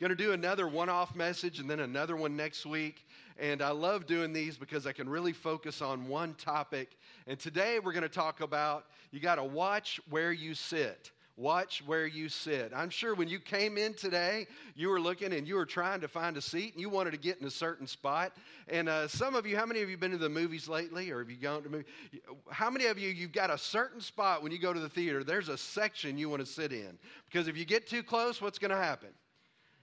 Going 0.00 0.08
to 0.08 0.16
do 0.16 0.32
another 0.32 0.66
one 0.66 0.88
off 0.88 1.14
message 1.14 1.58
and 1.58 1.68
then 1.68 1.80
another 1.80 2.16
one 2.16 2.34
next 2.34 2.64
week. 2.64 3.06
And 3.38 3.60
I 3.60 3.68
love 3.68 4.06
doing 4.06 4.32
these 4.32 4.56
because 4.56 4.86
I 4.86 4.92
can 4.92 5.06
really 5.06 5.34
focus 5.34 5.82
on 5.82 6.08
one 6.08 6.32
topic. 6.36 6.96
And 7.26 7.38
today 7.38 7.80
we're 7.80 7.92
going 7.92 8.04
to 8.04 8.08
talk 8.08 8.40
about 8.40 8.86
you 9.10 9.20
got 9.20 9.34
to 9.34 9.44
watch 9.44 10.00
where 10.08 10.32
you 10.32 10.54
sit. 10.54 11.10
Watch 11.36 11.82
where 11.84 12.06
you 12.06 12.30
sit. 12.30 12.72
I'm 12.74 12.88
sure 12.88 13.14
when 13.14 13.28
you 13.28 13.38
came 13.38 13.76
in 13.76 13.92
today, 13.92 14.46
you 14.74 14.88
were 14.88 15.02
looking 15.02 15.34
and 15.34 15.46
you 15.46 15.54
were 15.56 15.66
trying 15.66 16.00
to 16.00 16.08
find 16.08 16.38
a 16.38 16.40
seat 16.40 16.72
and 16.72 16.80
you 16.80 16.88
wanted 16.88 17.10
to 17.10 17.18
get 17.18 17.38
in 17.38 17.46
a 17.46 17.50
certain 17.50 17.86
spot. 17.86 18.32
And 18.68 18.88
uh, 18.88 19.06
some 19.06 19.34
of 19.34 19.46
you, 19.46 19.54
how 19.54 19.66
many 19.66 19.82
of 19.82 19.90
you 19.90 19.98
been 19.98 20.12
to 20.12 20.18
the 20.18 20.30
movies 20.30 20.66
lately 20.66 21.10
or 21.10 21.18
have 21.18 21.30
you 21.30 21.36
gone 21.36 21.62
to 21.62 21.68
movies? 21.68 21.86
How 22.50 22.70
many 22.70 22.86
of 22.86 22.98
you, 22.98 23.10
you've 23.10 23.32
got 23.32 23.50
a 23.50 23.58
certain 23.58 24.00
spot 24.00 24.42
when 24.42 24.50
you 24.50 24.58
go 24.58 24.72
to 24.72 24.80
the 24.80 24.88
theater, 24.88 25.24
there's 25.24 25.50
a 25.50 25.58
section 25.58 26.16
you 26.16 26.30
want 26.30 26.40
to 26.40 26.50
sit 26.50 26.72
in? 26.72 26.96
Because 27.30 27.48
if 27.48 27.56
you 27.58 27.66
get 27.66 27.86
too 27.86 28.02
close, 28.02 28.40
what's 28.40 28.58
going 28.58 28.70
to 28.70 28.78
happen? 28.78 29.10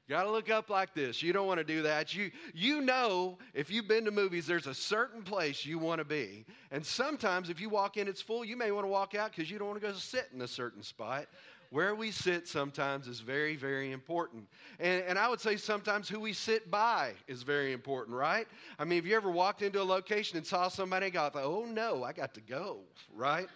Got 0.09 0.23
to 0.23 0.31
look 0.31 0.49
up 0.49 0.69
like 0.69 0.93
this. 0.93 1.21
You 1.21 1.33
don't 1.33 1.47
want 1.47 1.57
to 1.59 1.65
do 1.65 1.81
that. 1.81 2.15
You, 2.15 2.31
you 2.53 2.79
know, 2.79 3.37
if 3.53 3.69
you've 3.69 3.89
been 3.89 4.05
to 4.05 4.11
movies, 4.11 4.47
there's 4.47 4.67
a 4.67 4.73
certain 4.73 5.21
place 5.21 5.65
you 5.65 5.77
want 5.79 5.99
to 5.99 6.05
be. 6.05 6.45
And 6.71 6.85
sometimes 6.85 7.49
if 7.49 7.59
you 7.59 7.67
walk 7.67 7.97
in, 7.97 8.07
it's 8.07 8.21
full, 8.21 8.45
you 8.45 8.55
may 8.55 8.71
want 8.71 8.85
to 8.85 8.89
walk 8.89 9.15
out 9.15 9.31
because 9.31 9.51
you 9.51 9.59
don't 9.59 9.67
want 9.67 9.81
to 9.81 9.85
go 9.85 9.93
sit 9.93 10.29
in 10.33 10.41
a 10.41 10.47
certain 10.47 10.81
spot. 10.81 11.25
Where 11.71 11.93
we 11.93 12.11
sit 12.11 12.47
sometimes 12.47 13.09
is 13.09 13.19
very, 13.19 13.57
very 13.57 13.91
important. 13.91 14.47
And, 14.79 15.03
and 15.03 15.19
I 15.19 15.27
would 15.27 15.41
say 15.41 15.57
sometimes 15.57 16.07
who 16.07 16.21
we 16.21 16.31
sit 16.31 16.71
by 16.71 17.11
is 17.27 17.43
very 17.43 17.73
important, 17.73 18.15
right? 18.15 18.47
I 18.79 18.85
mean, 18.85 18.99
have 18.99 19.05
you 19.05 19.17
ever 19.17 19.29
walked 19.29 19.61
into 19.61 19.81
a 19.81 19.83
location 19.83 20.37
and 20.37 20.47
saw 20.47 20.69
somebody 20.69 21.07
and 21.07 21.13
got, 21.13 21.35
oh 21.35 21.65
no, 21.65 22.05
I 22.05 22.13
got 22.13 22.33
to 22.35 22.41
go, 22.41 22.77
right? 23.13 23.47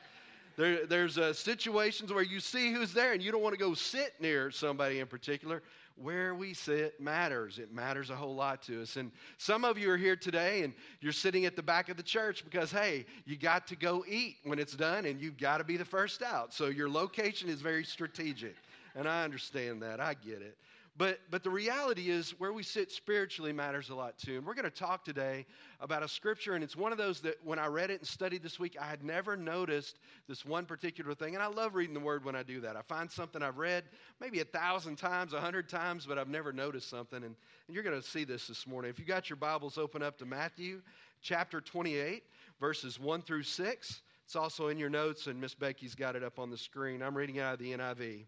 There, 0.58 0.86
there's 0.86 1.18
uh, 1.18 1.32
situations 1.32 2.12
where 2.12 2.24
you 2.24 2.42
see 2.42 2.74
who's 2.74 2.92
there 2.92 3.14
and 3.14 3.22
you 3.22 3.32
don't 3.32 3.42
want 3.42 3.54
to 3.54 3.60
go 3.60 3.74
sit 3.74 4.20
near 4.20 4.52
somebody 4.52 5.00
in 5.00 5.08
particular 5.08 5.64
where 6.04 6.36
we 6.36 6.54
sit 6.54 7.00
matters. 7.00 7.60
It 7.60 7.74
matters 7.74 8.10
a 8.10 8.16
whole 8.16 8.36
lot 8.36 8.62
to 8.64 8.82
us. 8.82 8.96
And 8.96 9.12
some 9.38 9.64
of 9.64 9.78
you 9.78 9.92
are 9.92 9.98
here 9.98 10.16
today 10.16 10.64
and 10.64 10.74
you're 11.00 11.12
sitting 11.12 11.46
at 11.46 11.56
the 11.56 11.64
back 11.64 11.90
of 11.90 11.98
the 11.98 12.04
church 12.04 12.44
because, 12.44 12.72
hey, 12.72 13.06
you 13.26 13.38
got 13.38 13.68
to 13.68 13.76
go 13.76 14.04
eat 14.08 14.38
when 14.44 14.60
it's 14.60 14.76
done 14.76 15.06
and 15.06 15.22
you've 15.22 15.38
got 15.38 15.58
to 15.58 15.64
be 15.64 15.78
the 15.78 15.86
first 15.86 16.22
out. 16.22 16.54
So 16.54 16.68
your 16.68 16.90
location 16.90 17.50
is 17.50 17.62
very 17.62 17.84
strategic. 17.84 18.56
And 18.96 19.08
I 19.08 19.24
understand 19.24 19.82
that. 19.84 20.00
I 20.00 20.14
get 20.16 20.42
it. 20.42 20.58
But, 20.98 21.20
but 21.30 21.42
the 21.42 21.50
reality 21.50 22.10
is, 22.10 22.32
where 22.32 22.52
we 22.52 22.64
sit 22.64 22.92
spiritually 22.92 23.54
matters 23.54 23.90
a 23.90 23.96
lot 23.96 24.18
too. 24.18 24.38
And 24.38 24.46
we're 24.46 24.54
going 24.54 24.66
to 24.66 24.70
talk 24.70 25.06
today 25.06 25.46
about 25.80 26.04
a 26.04 26.08
scripture, 26.08 26.54
and 26.54 26.64
it's 26.64 26.76
one 26.76 26.92
of 26.92 26.98
those 26.98 27.22
that 27.22 27.36
when 27.46 27.60
I 27.60 27.68
read 27.68 27.92
it 27.92 28.02
and 28.02 28.08
studied 28.08 28.44
this 28.44 28.60
week, 28.60 28.76
I 28.80 28.86
had 28.86 29.02
never 29.02 29.38
noticed 29.38 30.00
this 30.28 30.46
one 30.46 30.66
particular 30.66 31.16
thing. 31.16 31.34
And 31.34 31.42
I 31.42 31.48
love 31.48 31.76
reading 31.76 31.94
the 31.94 32.02
word 32.02 32.26
when 32.26 32.36
I 32.36 32.44
do 32.44 32.60
that. 32.62 32.76
I 32.76 32.82
find 32.82 33.10
something 33.10 33.42
I've 33.42 33.58
read 33.58 33.86
maybe 34.20 34.42
a 34.42 34.46
thousand 34.46 34.98
times, 34.98 35.32
a 35.32 35.40
hundred 35.40 35.70
times, 35.70 36.06
but 36.06 36.18
I've 36.18 36.28
never 36.28 36.52
noticed 36.52 36.90
something. 36.90 37.24
And, 37.24 37.36
and 37.68 37.76
you're 37.76 37.84
going 37.84 38.00
to 38.00 38.08
see 38.08 38.26
this 38.26 38.48
this 38.48 38.68
morning. 38.68 38.92
If 38.92 39.00
you 39.00 39.06
got 39.06 39.30
your 39.30 39.38
Bibles, 39.38 39.78
open 39.78 40.04
up 40.04 40.18
to 40.18 40.26
Matthew 40.26 40.82
chapter 41.22 41.62
28, 41.62 42.24
verses 42.60 43.00
1 43.00 43.22
through 43.22 43.44
6. 43.44 44.02
It's 44.26 44.36
also 44.36 44.68
in 44.68 44.78
your 44.78 44.90
notes, 44.90 45.28
and 45.28 45.40
Miss 45.40 45.56
Becky's 45.56 45.96
got 45.96 46.18
it 46.18 46.24
up 46.24 46.38
on 46.38 46.50
the 46.50 46.58
screen. 46.58 47.02
I'm 47.02 47.16
reading 47.16 47.40
out 47.40 47.54
of 47.54 47.60
the 47.60 47.72
NIV. 47.72 48.26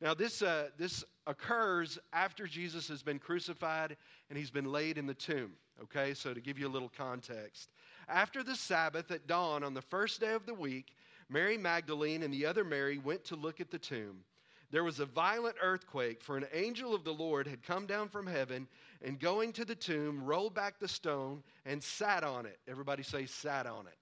Now, 0.00 0.14
this, 0.14 0.40
uh, 0.40 0.68
this 0.78 1.04
occurs 1.26 1.98
after 2.12 2.46
Jesus 2.46 2.88
has 2.88 3.02
been 3.02 3.18
crucified 3.18 3.96
and 4.28 4.38
he's 4.38 4.50
been 4.50 4.72
laid 4.72 4.96
in 4.96 5.06
the 5.06 5.14
tomb. 5.14 5.52
Okay, 5.82 6.14
so 6.14 6.34
to 6.34 6.40
give 6.40 6.58
you 6.58 6.66
a 6.66 6.70
little 6.70 6.90
context. 6.96 7.70
After 8.08 8.42
the 8.42 8.56
Sabbath 8.56 9.10
at 9.10 9.26
dawn 9.26 9.62
on 9.62 9.74
the 9.74 9.82
first 9.82 10.20
day 10.20 10.32
of 10.32 10.46
the 10.46 10.54
week, 10.54 10.94
Mary 11.28 11.56
Magdalene 11.56 12.22
and 12.22 12.32
the 12.32 12.44
other 12.44 12.64
Mary 12.64 12.98
went 12.98 13.24
to 13.24 13.36
look 13.36 13.60
at 13.60 13.70
the 13.70 13.78
tomb. 13.78 14.24
There 14.70 14.84
was 14.84 15.00
a 15.00 15.06
violent 15.06 15.56
earthquake, 15.60 16.22
for 16.22 16.36
an 16.36 16.46
angel 16.52 16.94
of 16.94 17.02
the 17.02 17.12
Lord 17.12 17.46
had 17.46 17.62
come 17.62 17.86
down 17.86 18.08
from 18.08 18.26
heaven 18.26 18.68
and 19.02 19.18
going 19.18 19.52
to 19.54 19.64
the 19.64 19.74
tomb, 19.74 20.22
rolled 20.24 20.54
back 20.54 20.78
the 20.78 20.88
stone 20.88 21.42
and 21.66 21.82
sat 21.82 22.22
on 22.22 22.46
it. 22.46 22.58
Everybody 22.68 23.02
say, 23.02 23.26
sat 23.26 23.66
on 23.66 23.86
it. 23.86 23.96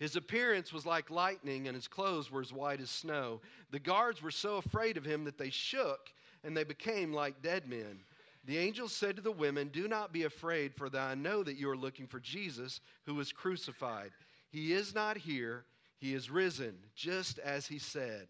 His 0.00 0.16
appearance 0.16 0.72
was 0.72 0.86
like 0.86 1.10
lightning, 1.10 1.68
and 1.68 1.74
his 1.76 1.86
clothes 1.86 2.30
were 2.30 2.40
as 2.40 2.54
white 2.54 2.80
as 2.80 2.88
snow. 2.88 3.42
The 3.70 3.78
guards 3.78 4.22
were 4.22 4.30
so 4.30 4.56
afraid 4.56 4.96
of 4.96 5.04
him 5.04 5.24
that 5.24 5.36
they 5.36 5.50
shook, 5.50 6.10
and 6.42 6.56
they 6.56 6.64
became 6.64 7.12
like 7.12 7.42
dead 7.42 7.68
men. 7.68 8.00
The 8.46 8.56
angel 8.56 8.88
said 8.88 9.14
to 9.16 9.22
the 9.22 9.30
women, 9.30 9.68
Do 9.68 9.86
not 9.88 10.10
be 10.10 10.22
afraid, 10.24 10.74
for 10.74 10.88
I 10.96 11.14
know 11.14 11.42
that 11.42 11.58
you 11.58 11.68
are 11.68 11.76
looking 11.76 12.06
for 12.06 12.18
Jesus, 12.18 12.80
who 13.04 13.14
was 13.14 13.30
crucified. 13.30 14.12
He 14.48 14.72
is 14.72 14.94
not 14.94 15.18
here, 15.18 15.66
he 15.98 16.14
is 16.14 16.30
risen, 16.30 16.78
just 16.96 17.38
as 17.38 17.66
he 17.66 17.78
said. 17.78 18.28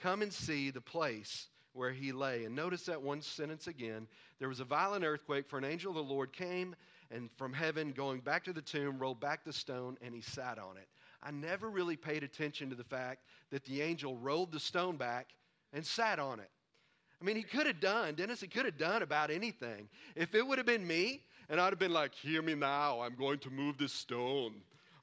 Come 0.00 0.22
and 0.22 0.32
see 0.32 0.70
the 0.70 0.80
place 0.80 1.46
where 1.72 1.92
he 1.92 2.10
lay. 2.10 2.44
And 2.44 2.56
notice 2.56 2.82
that 2.86 3.00
one 3.00 3.22
sentence 3.22 3.68
again. 3.68 4.08
There 4.40 4.48
was 4.48 4.58
a 4.58 4.64
violent 4.64 5.04
earthquake, 5.04 5.48
for 5.48 5.56
an 5.56 5.64
angel 5.64 5.92
of 5.92 6.04
the 6.04 6.12
Lord 6.12 6.32
came 6.32 6.74
and 7.12 7.30
from 7.36 7.52
heaven, 7.52 7.92
going 7.92 8.20
back 8.20 8.42
to 8.44 8.52
the 8.52 8.62
tomb, 8.62 8.98
rolled 8.98 9.20
back 9.20 9.44
the 9.44 9.52
stone, 9.52 9.96
and 10.02 10.14
he 10.14 10.20
sat 10.20 10.58
on 10.58 10.76
it. 10.76 10.88
I 11.22 11.30
never 11.30 11.70
really 11.70 11.96
paid 11.96 12.22
attention 12.22 12.70
to 12.70 12.76
the 12.76 12.84
fact 12.84 13.24
that 13.50 13.64
the 13.64 13.80
angel 13.80 14.16
rolled 14.16 14.52
the 14.52 14.60
stone 14.60 14.96
back 14.96 15.28
and 15.72 15.84
sat 15.84 16.18
on 16.18 16.40
it. 16.40 16.50
I 17.20 17.24
mean, 17.24 17.36
he 17.36 17.44
could 17.44 17.66
have 17.66 17.78
done, 17.78 18.14
Dennis, 18.14 18.40
he 18.40 18.48
could 18.48 18.64
have 18.64 18.78
done 18.78 19.02
about 19.02 19.30
anything. 19.30 19.88
If 20.16 20.34
it 20.34 20.44
would 20.44 20.58
have 20.58 20.66
been 20.66 20.84
me, 20.84 21.20
and 21.48 21.60
I'd 21.60 21.70
have 21.70 21.78
been 21.78 21.92
like, 21.92 22.14
Hear 22.14 22.42
me 22.42 22.54
now, 22.54 23.00
I'm 23.00 23.14
going 23.14 23.38
to 23.40 23.50
move 23.50 23.78
this 23.78 23.92
stone. 23.92 24.54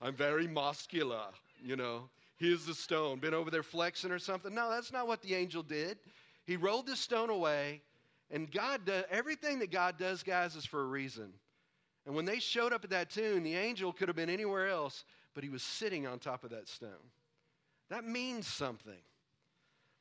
I'm 0.01 0.15
very 0.15 0.47
muscular, 0.47 1.27
you 1.63 1.75
know. 1.75 2.09
Here's 2.37 2.65
the 2.65 2.73
stone. 2.73 3.19
Been 3.19 3.33
over 3.33 3.51
there 3.51 3.63
flexing 3.63 4.11
or 4.11 4.19
something. 4.19 4.53
No, 4.53 4.69
that's 4.69 4.93
not 4.93 5.07
what 5.07 5.21
the 5.21 5.35
angel 5.35 5.61
did. 5.61 5.97
He 6.45 6.55
rolled 6.55 6.87
the 6.87 6.95
stone 6.95 7.29
away, 7.29 7.81
and 8.31 8.51
God 8.51 8.85
does 8.85 9.03
everything 9.11 9.59
that 9.59 9.71
God 9.71 9.97
does, 9.97 10.23
guys, 10.23 10.55
is 10.55 10.65
for 10.65 10.81
a 10.81 10.87
reason. 10.87 11.33
And 12.05 12.15
when 12.15 12.25
they 12.25 12.39
showed 12.39 12.73
up 12.73 12.83
at 12.83 12.89
that 12.89 13.09
tomb, 13.09 13.43
the 13.43 13.55
angel 13.55 13.93
could 13.93 14.07
have 14.07 14.15
been 14.15 14.29
anywhere 14.29 14.69
else, 14.69 15.03
but 15.33 15.43
he 15.43 15.49
was 15.49 15.63
sitting 15.63 16.07
on 16.07 16.19
top 16.19 16.43
of 16.43 16.51
that 16.51 16.67
stone. 16.67 16.89
That 17.89 18.05
means 18.05 18.47
something. 18.47 19.01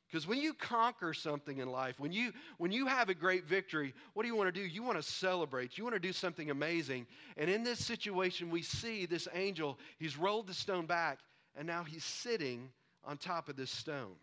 Because 0.06 0.26
when 0.26 0.40
you 0.40 0.54
conquer 0.54 1.12
something 1.12 1.58
in 1.58 1.70
life, 1.70 2.00
when 2.00 2.12
you, 2.12 2.32
when 2.56 2.72
you 2.72 2.86
have 2.86 3.10
a 3.10 3.14
great 3.14 3.44
victory, 3.44 3.92
what 4.14 4.22
do 4.22 4.28
you 4.28 4.36
want 4.36 4.52
to 4.52 4.60
do? 4.60 4.66
You 4.66 4.82
want 4.82 4.96
to 4.96 5.02
celebrate. 5.02 5.76
You 5.76 5.84
want 5.84 5.96
to 5.96 6.00
do 6.00 6.14
something 6.14 6.50
amazing. 6.50 7.06
And 7.36 7.50
in 7.50 7.62
this 7.62 7.84
situation, 7.84 8.50
we 8.50 8.62
see 8.62 9.04
this 9.04 9.28
angel, 9.34 9.78
he's 9.98 10.16
rolled 10.16 10.46
the 10.46 10.54
stone 10.54 10.86
back, 10.86 11.18
and 11.54 11.66
now 11.66 11.84
he's 11.84 12.04
sitting 12.04 12.70
on 13.04 13.18
top 13.18 13.50
of 13.50 13.56
this 13.56 13.70
stone. 13.70 14.14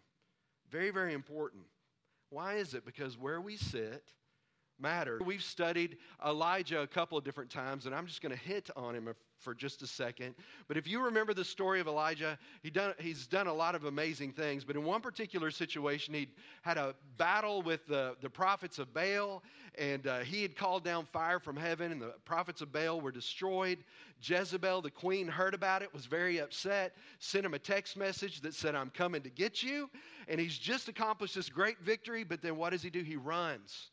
Very, 0.72 0.90
very 0.90 1.14
important. 1.14 1.64
Why 2.32 2.56
is 2.56 2.74
it? 2.74 2.84
Because 2.84 3.18
where 3.18 3.40
we 3.40 3.56
sit 3.56 4.04
matter. 4.80 5.20
We've 5.24 5.44
studied 5.44 5.98
Elijah 6.26 6.82
a 6.82 6.88
couple 6.88 7.18
of 7.18 7.24
different 7.24 7.50
times, 7.50 7.86
and 7.86 7.96
I'm 7.96 8.08
just 8.08 8.22
going 8.22 8.32
to 8.32 8.42
hit 8.42 8.70
on 8.76 8.96
him 8.96 9.08
for 9.40 9.54
just 9.54 9.82
a 9.82 9.88
second. 9.88 10.36
But 10.68 10.78
if 10.78 10.88
you 10.88 11.04
remember 11.04 11.34
the 11.34 11.46
story 11.46 11.80
of 11.80 11.88
Elijah, 11.88 12.38
he 12.64 12.70
done, 12.70 12.94
he's 13.00 13.28
done 13.28 13.48
a 13.48 13.54
lot 13.54 13.76
of 13.76 13.86
amazing 13.86 14.32
things. 14.32 14.64
But 14.64 14.76
in 14.76 14.84
one 14.84 15.02
particular 15.02 15.52
situation, 15.52 16.14
he 16.14 16.28
had 16.62 16.78
a 16.78 16.96
battle 17.18 17.62
with 17.62 17.86
the, 17.88 18.16
the 18.22 18.30
prophets 18.30 18.80
of 18.80 18.94
Baal, 18.94 19.44
and 19.78 20.08
uh, 20.08 20.20
he 20.20 20.42
had 20.42 20.56
called 20.56 20.84
down 20.84 21.06
fire 21.06 21.40
from 21.40 21.56
heaven, 21.56 21.92
and 21.92 22.02
the 22.02 22.14
prophets 22.26 22.62
of 22.62 22.72
Baal 22.72 23.02
were 23.02 23.12
destroyed. 23.12 23.80
Jezebel, 24.22 24.82
the 24.82 24.92
queen, 24.92 25.28
heard 25.28 25.54
about 25.54 25.82
it, 25.82 25.94
was 25.94 26.06
very 26.06 26.40
upset, 26.40 26.96
sent 27.20 27.46
him 27.46 27.54
a 27.54 27.60
text 27.60 27.98
message 27.98 28.42
that 28.42 28.54
said, 28.54 28.76
I'm 28.76 28.90
coming 28.90 29.22
to 29.22 29.30
get 29.30 29.62
you. 29.62 29.90
And 30.28 30.40
he's 30.40 30.58
just 30.58 30.88
accomplished 30.88 31.36
this 31.36 31.50
great 31.50 31.80
victory, 31.82 32.24
but 32.24 32.42
then 32.42 32.58
what 32.58 32.72
does 32.72 32.82
he 32.82 32.90
do? 32.90 33.02
He 33.02 33.16
runs. 33.16 33.90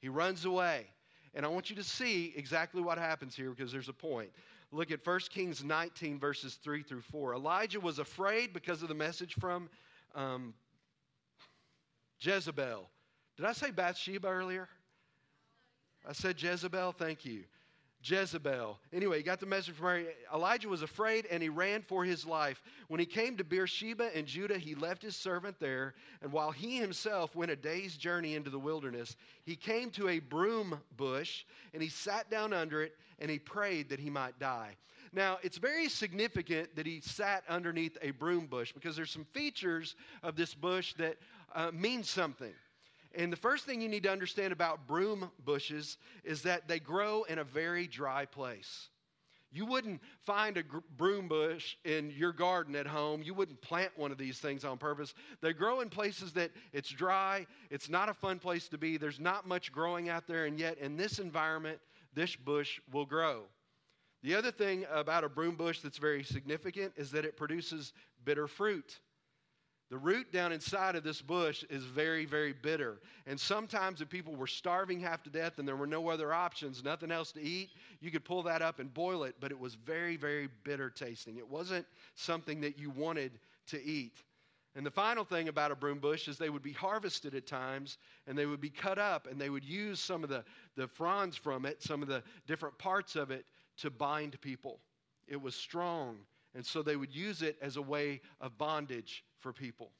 He 0.00 0.08
runs 0.08 0.44
away. 0.44 0.86
And 1.34 1.44
I 1.44 1.48
want 1.48 1.70
you 1.70 1.76
to 1.76 1.82
see 1.82 2.32
exactly 2.36 2.80
what 2.80 2.98
happens 2.98 3.34
here 3.34 3.50
because 3.50 3.72
there's 3.72 3.88
a 3.88 3.94
point. 3.94 4.30
Look 4.74 4.90
at 4.90 5.06
1 5.06 5.20
Kings 5.30 5.62
19, 5.62 6.18
verses 6.18 6.58
3 6.64 6.82
through 6.82 7.02
4. 7.02 7.34
Elijah 7.34 7.78
was 7.78 8.00
afraid 8.00 8.52
because 8.52 8.82
of 8.82 8.88
the 8.88 8.94
message 8.94 9.34
from 9.38 9.70
um, 10.16 10.52
Jezebel. 12.18 12.90
Did 13.36 13.46
I 13.46 13.52
say 13.52 13.70
Bathsheba 13.70 14.26
earlier? 14.26 14.68
I 16.04 16.12
said 16.12 16.42
Jezebel. 16.42 16.90
Thank 16.90 17.24
you. 17.24 17.44
Jezebel. 18.04 18.78
Anyway, 18.92 19.16
he 19.16 19.22
got 19.22 19.40
the 19.40 19.46
message 19.46 19.74
from 19.74 19.86
her. 19.86 20.02
Elijah 20.32 20.68
was 20.68 20.82
afraid 20.82 21.26
and 21.30 21.42
he 21.42 21.48
ran 21.48 21.80
for 21.82 22.04
his 22.04 22.26
life. 22.26 22.62
When 22.88 23.00
he 23.00 23.06
came 23.06 23.36
to 23.38 23.44
Beersheba 23.44 24.16
in 24.16 24.26
Judah, 24.26 24.58
he 24.58 24.74
left 24.74 25.02
his 25.02 25.16
servant 25.16 25.58
there. 25.58 25.94
And 26.20 26.30
while 26.30 26.50
he 26.50 26.76
himself 26.76 27.34
went 27.34 27.50
a 27.50 27.56
day's 27.56 27.96
journey 27.96 28.34
into 28.34 28.50
the 28.50 28.58
wilderness, 28.58 29.16
he 29.44 29.56
came 29.56 29.90
to 29.92 30.10
a 30.10 30.18
broom 30.18 30.78
bush 30.96 31.44
and 31.72 31.82
he 31.82 31.88
sat 31.88 32.30
down 32.30 32.52
under 32.52 32.82
it 32.82 32.94
and 33.18 33.30
he 33.30 33.38
prayed 33.38 33.88
that 33.88 34.00
he 34.00 34.10
might 34.10 34.38
die. 34.38 34.76
Now, 35.14 35.38
it's 35.42 35.58
very 35.58 35.88
significant 35.88 36.74
that 36.76 36.86
he 36.86 37.00
sat 37.00 37.44
underneath 37.48 37.96
a 38.02 38.10
broom 38.10 38.46
bush 38.46 38.72
because 38.72 38.96
there's 38.96 39.12
some 39.12 39.26
features 39.32 39.94
of 40.22 40.36
this 40.36 40.54
bush 40.54 40.92
that 40.94 41.16
uh, 41.54 41.70
mean 41.72 42.02
something. 42.02 42.52
And 43.16 43.32
the 43.32 43.36
first 43.36 43.64
thing 43.64 43.80
you 43.80 43.88
need 43.88 44.02
to 44.04 44.10
understand 44.10 44.52
about 44.52 44.86
broom 44.86 45.30
bushes 45.44 45.98
is 46.24 46.42
that 46.42 46.68
they 46.68 46.80
grow 46.80 47.24
in 47.24 47.38
a 47.38 47.44
very 47.44 47.86
dry 47.86 48.24
place. 48.24 48.88
You 49.54 49.66
wouldn't 49.66 50.02
find 50.26 50.56
a 50.56 50.64
broom 50.96 51.28
bush 51.28 51.76
in 51.84 52.10
your 52.10 52.32
garden 52.32 52.74
at 52.74 52.88
home. 52.88 53.22
You 53.22 53.34
wouldn't 53.34 53.62
plant 53.62 53.92
one 53.94 54.10
of 54.10 54.18
these 54.18 54.40
things 54.40 54.64
on 54.64 54.78
purpose. 54.78 55.14
They 55.42 55.52
grow 55.52 55.80
in 55.80 55.90
places 55.90 56.32
that 56.32 56.50
it's 56.72 56.90
dry, 56.90 57.46
it's 57.70 57.88
not 57.88 58.08
a 58.08 58.14
fun 58.14 58.40
place 58.40 58.66
to 58.68 58.78
be, 58.78 58.96
there's 58.96 59.20
not 59.20 59.46
much 59.46 59.70
growing 59.70 60.08
out 60.08 60.26
there, 60.26 60.46
and 60.46 60.58
yet 60.58 60.78
in 60.78 60.96
this 60.96 61.20
environment, 61.20 61.78
this 62.14 62.34
bush 62.34 62.80
will 62.92 63.06
grow. 63.06 63.42
The 64.24 64.34
other 64.34 64.50
thing 64.50 64.86
about 64.92 65.22
a 65.22 65.28
broom 65.28 65.54
bush 65.54 65.80
that's 65.80 65.98
very 65.98 66.24
significant 66.24 66.92
is 66.96 67.12
that 67.12 67.24
it 67.24 67.36
produces 67.36 67.92
bitter 68.24 68.48
fruit. 68.48 68.98
The 69.90 69.98
root 69.98 70.32
down 70.32 70.50
inside 70.50 70.96
of 70.96 71.04
this 71.04 71.20
bush 71.20 71.62
is 71.68 71.84
very, 71.84 72.24
very 72.24 72.52
bitter. 72.52 73.00
And 73.26 73.38
sometimes, 73.38 74.00
if 74.00 74.08
people 74.08 74.34
were 74.34 74.46
starving 74.46 74.98
half 74.98 75.22
to 75.24 75.30
death 75.30 75.58
and 75.58 75.68
there 75.68 75.76
were 75.76 75.86
no 75.86 76.08
other 76.08 76.32
options, 76.32 76.82
nothing 76.82 77.10
else 77.10 77.32
to 77.32 77.42
eat, 77.42 77.70
you 78.00 78.10
could 78.10 78.24
pull 78.24 78.42
that 78.44 78.62
up 78.62 78.78
and 78.78 78.92
boil 78.92 79.24
it, 79.24 79.36
but 79.40 79.50
it 79.50 79.58
was 79.58 79.74
very, 79.74 80.16
very 80.16 80.48
bitter 80.64 80.88
tasting. 80.88 81.36
It 81.36 81.48
wasn't 81.48 81.86
something 82.14 82.60
that 82.62 82.78
you 82.78 82.90
wanted 82.90 83.32
to 83.68 83.84
eat. 83.84 84.22
And 84.74 84.84
the 84.84 84.90
final 84.90 85.24
thing 85.24 85.48
about 85.48 85.70
a 85.70 85.76
broom 85.76 86.00
bush 86.00 86.26
is 86.26 86.36
they 86.36 86.50
would 86.50 86.62
be 86.62 86.72
harvested 86.72 87.34
at 87.34 87.46
times 87.46 87.98
and 88.26 88.36
they 88.36 88.46
would 88.46 88.60
be 88.60 88.70
cut 88.70 88.98
up 88.98 89.28
and 89.30 89.40
they 89.40 89.50
would 89.50 89.64
use 89.64 90.00
some 90.00 90.24
of 90.24 90.30
the, 90.30 90.44
the 90.76 90.88
fronds 90.88 91.36
from 91.36 91.64
it, 91.64 91.80
some 91.80 92.02
of 92.02 92.08
the 92.08 92.24
different 92.48 92.76
parts 92.78 93.14
of 93.14 93.30
it, 93.30 93.44
to 93.76 93.90
bind 93.90 94.40
people. 94.40 94.80
It 95.28 95.40
was 95.40 95.54
strong. 95.54 96.16
And 96.56 96.66
so 96.66 96.82
they 96.82 96.96
would 96.96 97.14
use 97.14 97.42
it 97.42 97.56
as 97.62 97.76
a 97.76 97.82
way 97.82 98.20
of 98.40 98.58
bondage 98.58 99.24
for 99.44 99.52
people. 99.52 99.92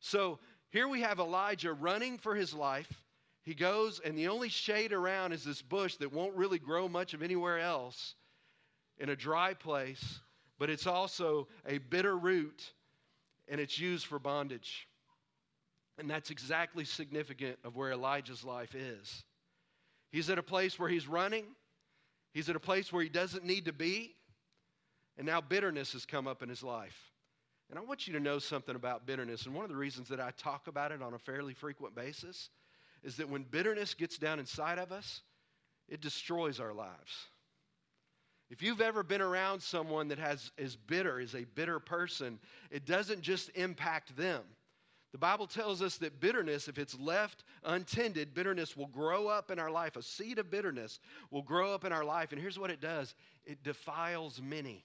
So 0.00 0.38
here 0.68 0.86
we 0.86 1.00
have 1.00 1.18
Elijah 1.18 1.72
running 1.72 2.18
for 2.18 2.34
his 2.34 2.52
life. 2.52 3.02
He 3.42 3.54
goes, 3.54 4.00
and 4.04 4.16
the 4.16 4.28
only 4.28 4.50
shade 4.50 4.92
around 4.92 5.32
is 5.32 5.42
this 5.42 5.62
bush 5.62 5.96
that 5.96 6.12
won't 6.12 6.36
really 6.36 6.58
grow 6.58 6.88
much 6.88 7.14
of 7.14 7.22
anywhere 7.22 7.58
else 7.58 8.14
in 8.98 9.08
a 9.08 9.16
dry 9.16 9.54
place, 9.54 10.20
but 10.58 10.68
it's 10.68 10.86
also 10.86 11.48
a 11.66 11.78
bitter 11.78 12.16
root 12.16 12.74
and 13.48 13.58
it's 13.60 13.78
used 13.78 14.04
for 14.04 14.18
bondage. 14.18 14.86
And 15.98 16.08
that's 16.08 16.30
exactly 16.30 16.84
significant 16.84 17.58
of 17.64 17.76
where 17.76 17.92
Elijah's 17.92 18.44
life 18.44 18.74
is. 18.74 19.24
He's 20.12 20.28
at 20.28 20.38
a 20.38 20.42
place 20.42 20.78
where 20.78 20.88
he's 20.90 21.08
running, 21.08 21.46
he's 22.34 22.50
at 22.50 22.56
a 22.56 22.60
place 22.60 22.92
where 22.92 23.02
he 23.02 23.08
doesn't 23.08 23.44
need 23.44 23.64
to 23.64 23.72
be, 23.72 24.14
and 25.16 25.26
now 25.26 25.40
bitterness 25.40 25.94
has 25.94 26.04
come 26.04 26.28
up 26.28 26.42
in 26.42 26.50
his 26.50 26.62
life. 26.62 27.10
And 27.70 27.78
I 27.78 27.82
want 27.82 28.08
you 28.08 28.12
to 28.14 28.20
know 28.20 28.40
something 28.40 28.74
about 28.74 29.06
bitterness. 29.06 29.46
And 29.46 29.54
one 29.54 29.64
of 29.64 29.70
the 29.70 29.76
reasons 29.76 30.08
that 30.08 30.20
I 30.20 30.32
talk 30.36 30.66
about 30.66 30.90
it 30.90 31.02
on 31.02 31.14
a 31.14 31.18
fairly 31.18 31.54
frequent 31.54 31.94
basis 31.94 32.50
is 33.04 33.16
that 33.16 33.28
when 33.28 33.44
bitterness 33.44 33.94
gets 33.94 34.18
down 34.18 34.40
inside 34.40 34.78
of 34.78 34.90
us, 34.90 35.22
it 35.88 36.00
destroys 36.00 36.58
our 36.58 36.74
lives. 36.74 37.28
If 38.50 38.60
you've 38.60 38.80
ever 38.80 39.04
been 39.04 39.20
around 39.20 39.62
someone 39.62 40.08
that 40.08 40.18
has, 40.18 40.50
is 40.58 40.74
bitter, 40.74 41.20
is 41.20 41.36
a 41.36 41.44
bitter 41.54 41.78
person, 41.78 42.40
it 42.72 42.84
doesn't 42.84 43.22
just 43.22 43.50
impact 43.54 44.16
them. 44.16 44.42
The 45.12 45.18
Bible 45.18 45.46
tells 45.46 45.82
us 45.82 45.96
that 45.98 46.20
bitterness, 46.20 46.66
if 46.66 46.78
it's 46.78 46.98
left 46.98 47.44
untended, 47.64 48.34
bitterness 48.34 48.76
will 48.76 48.88
grow 48.88 49.28
up 49.28 49.52
in 49.52 49.60
our 49.60 49.70
life. 49.70 49.96
A 49.96 50.02
seed 50.02 50.38
of 50.40 50.50
bitterness 50.50 50.98
will 51.30 51.42
grow 51.42 51.72
up 51.72 51.84
in 51.84 51.92
our 51.92 52.04
life. 52.04 52.32
And 52.32 52.40
here's 52.40 52.58
what 52.58 52.70
it 52.70 52.80
does 52.80 53.14
it 53.44 53.62
defiles 53.62 54.40
many. 54.42 54.84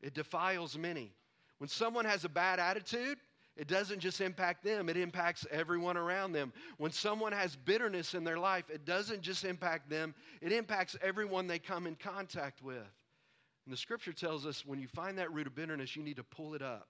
It 0.00 0.14
defiles 0.14 0.78
many. 0.78 1.12
When 1.58 1.68
someone 1.68 2.04
has 2.04 2.24
a 2.24 2.28
bad 2.28 2.58
attitude, 2.60 3.18
it 3.56 3.68
doesn't 3.68 4.00
just 4.00 4.20
impact 4.20 4.62
them, 4.64 4.90
it 4.90 4.98
impacts 4.98 5.46
everyone 5.50 5.96
around 5.96 6.32
them. 6.32 6.52
When 6.76 6.92
someone 6.92 7.32
has 7.32 7.56
bitterness 7.56 8.12
in 8.14 8.22
their 8.22 8.38
life, 8.38 8.64
it 8.68 8.84
doesn't 8.84 9.22
just 9.22 9.44
impact 9.44 9.88
them, 9.88 10.14
it 10.42 10.52
impacts 10.52 10.96
everyone 11.02 11.46
they 11.46 11.58
come 11.58 11.86
in 11.86 11.94
contact 11.94 12.62
with. 12.62 12.76
And 12.76 13.72
the 13.72 13.78
scripture 13.78 14.12
tells 14.12 14.44
us 14.44 14.64
when 14.66 14.78
you 14.78 14.88
find 14.88 15.18
that 15.18 15.32
root 15.32 15.46
of 15.46 15.54
bitterness, 15.54 15.96
you 15.96 16.02
need 16.02 16.16
to 16.16 16.22
pull 16.22 16.54
it 16.54 16.62
up. 16.62 16.88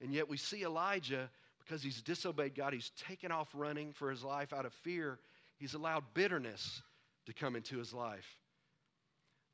And 0.00 0.12
yet 0.12 0.28
we 0.28 0.36
see 0.36 0.62
Elijah, 0.62 1.28
because 1.58 1.82
he's 1.82 2.00
disobeyed 2.02 2.54
God, 2.54 2.72
he's 2.72 2.92
taken 3.08 3.32
off 3.32 3.48
running 3.52 3.92
for 3.92 4.10
his 4.10 4.22
life 4.22 4.52
out 4.52 4.66
of 4.66 4.72
fear. 4.72 5.18
He's 5.58 5.74
allowed 5.74 6.04
bitterness 6.14 6.82
to 7.26 7.32
come 7.32 7.56
into 7.56 7.78
his 7.78 7.92
life. 7.92 8.38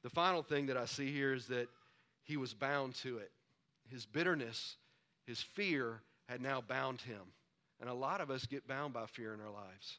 The 0.03 0.11
final 0.11 0.43
thing 0.43 0.67
that 0.67 0.77
I 0.77 0.85
see 0.85 1.13
here 1.13 1.33
is 1.33 1.47
that 1.47 1.69
he 2.25 2.37
was 2.37 2.53
bound 2.53 2.95
to 2.97 3.19
it 3.19 3.31
his 3.91 4.07
bitterness, 4.07 4.77
his 5.27 5.41
fear 5.41 6.03
had 6.29 6.41
now 6.41 6.61
bound 6.61 7.01
him. 7.01 7.23
And 7.81 7.89
a 7.89 7.95
lot 7.95 8.21
of 8.21 8.31
us 8.31 8.47
get 8.47 8.67
bound 8.67 8.93
by 8.93 9.07
fear 9.07 9.33
in 9.35 9.41
our 9.41 9.51
lives. 9.51 9.99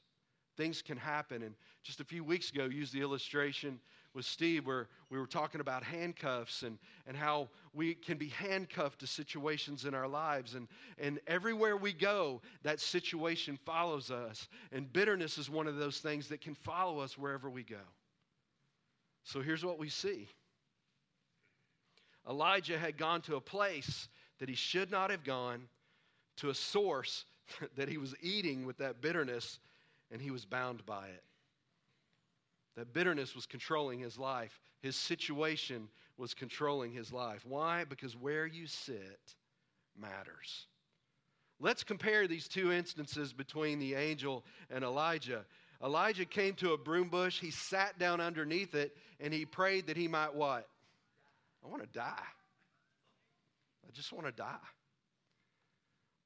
Things 0.57 0.81
can 0.81 0.97
happen. 0.97 1.41
And 1.41 1.55
just 1.83 1.99
a 1.99 2.03
few 2.03 2.23
weeks 2.23 2.51
ago, 2.51 2.65
used 2.65 2.93
the 2.93 3.01
illustration 3.01 3.79
with 4.13 4.25
Steve 4.25 4.67
where 4.67 4.89
we 5.09 5.17
were 5.17 5.25
talking 5.25 5.61
about 5.61 5.83
handcuffs 5.83 6.63
and, 6.63 6.77
and 7.07 7.15
how 7.15 7.49
we 7.73 7.95
can 7.95 8.17
be 8.17 8.27
handcuffed 8.27 8.99
to 8.99 9.07
situations 9.07 9.85
in 9.85 9.93
our 9.93 10.07
lives. 10.07 10.55
And, 10.55 10.67
and 10.99 11.19
everywhere 11.27 11.77
we 11.77 11.93
go, 11.93 12.41
that 12.63 12.79
situation 12.79 13.57
follows 13.65 14.11
us. 14.11 14.47
And 14.71 14.91
bitterness 14.91 15.38
is 15.38 15.49
one 15.49 15.67
of 15.67 15.77
those 15.77 15.99
things 15.99 16.27
that 16.27 16.41
can 16.41 16.55
follow 16.55 16.99
us 16.99 17.17
wherever 17.17 17.49
we 17.49 17.63
go. 17.63 17.81
So 19.23 19.41
here's 19.41 19.63
what 19.63 19.79
we 19.79 19.89
see 19.89 20.27
Elijah 22.29 22.77
had 22.77 22.97
gone 22.97 23.21
to 23.21 23.35
a 23.35 23.41
place 23.41 24.07
that 24.39 24.50
he 24.50 24.56
should 24.56 24.91
not 24.91 25.09
have 25.09 25.23
gone, 25.23 25.68
to 26.38 26.50
a 26.50 26.56
source 26.56 27.25
that 27.75 27.89
he 27.89 27.97
was 27.97 28.15
eating 28.21 28.65
with 28.65 28.77
that 28.77 29.01
bitterness, 29.01 29.59
and 30.12 30.21
he 30.21 30.31
was 30.31 30.45
bound 30.45 30.85
by 30.85 31.07
it. 31.07 31.23
That 32.75 32.94
bitterness 32.94 33.35
was 33.35 33.45
controlling 33.45 34.00
his 34.00 34.18
life. 34.18 34.59
His 34.81 34.95
situation 34.95 35.89
was 36.18 36.33
controlling 36.33 36.91
his 36.91 37.12
life. 37.12 37.45
Why? 37.45 37.83
Because 37.83 38.15
where 38.15 38.45
you 38.45 38.65
sit 38.67 39.19
matters. 40.00 40.67
Let's 41.59 41.83
compare 41.83 42.27
these 42.27 42.47
two 42.47 42.71
instances 42.71 43.33
between 43.33 43.77
the 43.77 43.94
angel 43.94 44.44
and 44.69 44.83
Elijah. 44.83 45.45
Elijah 45.83 46.25
came 46.25 46.56
to 46.56 46.74
a 46.74 46.77
broom 46.77 47.09
bush, 47.09 47.39
he 47.39 47.51
sat 47.51 48.00
down 48.00 48.21
underneath 48.21 48.74
it, 48.74 48.95
and 49.19 49.33
he 49.33 49.45
prayed 49.45 49.88
that 49.88 49.97
he 49.97 50.07
might 50.07 50.33
what? 50.33 50.67
I 51.63 51.67
want 51.67 51.81
to 51.81 51.89
die. 51.89 52.27
I 53.87 53.91
just 53.91 54.11
want 54.11 54.25
to 54.25 54.31
die. 54.31 54.57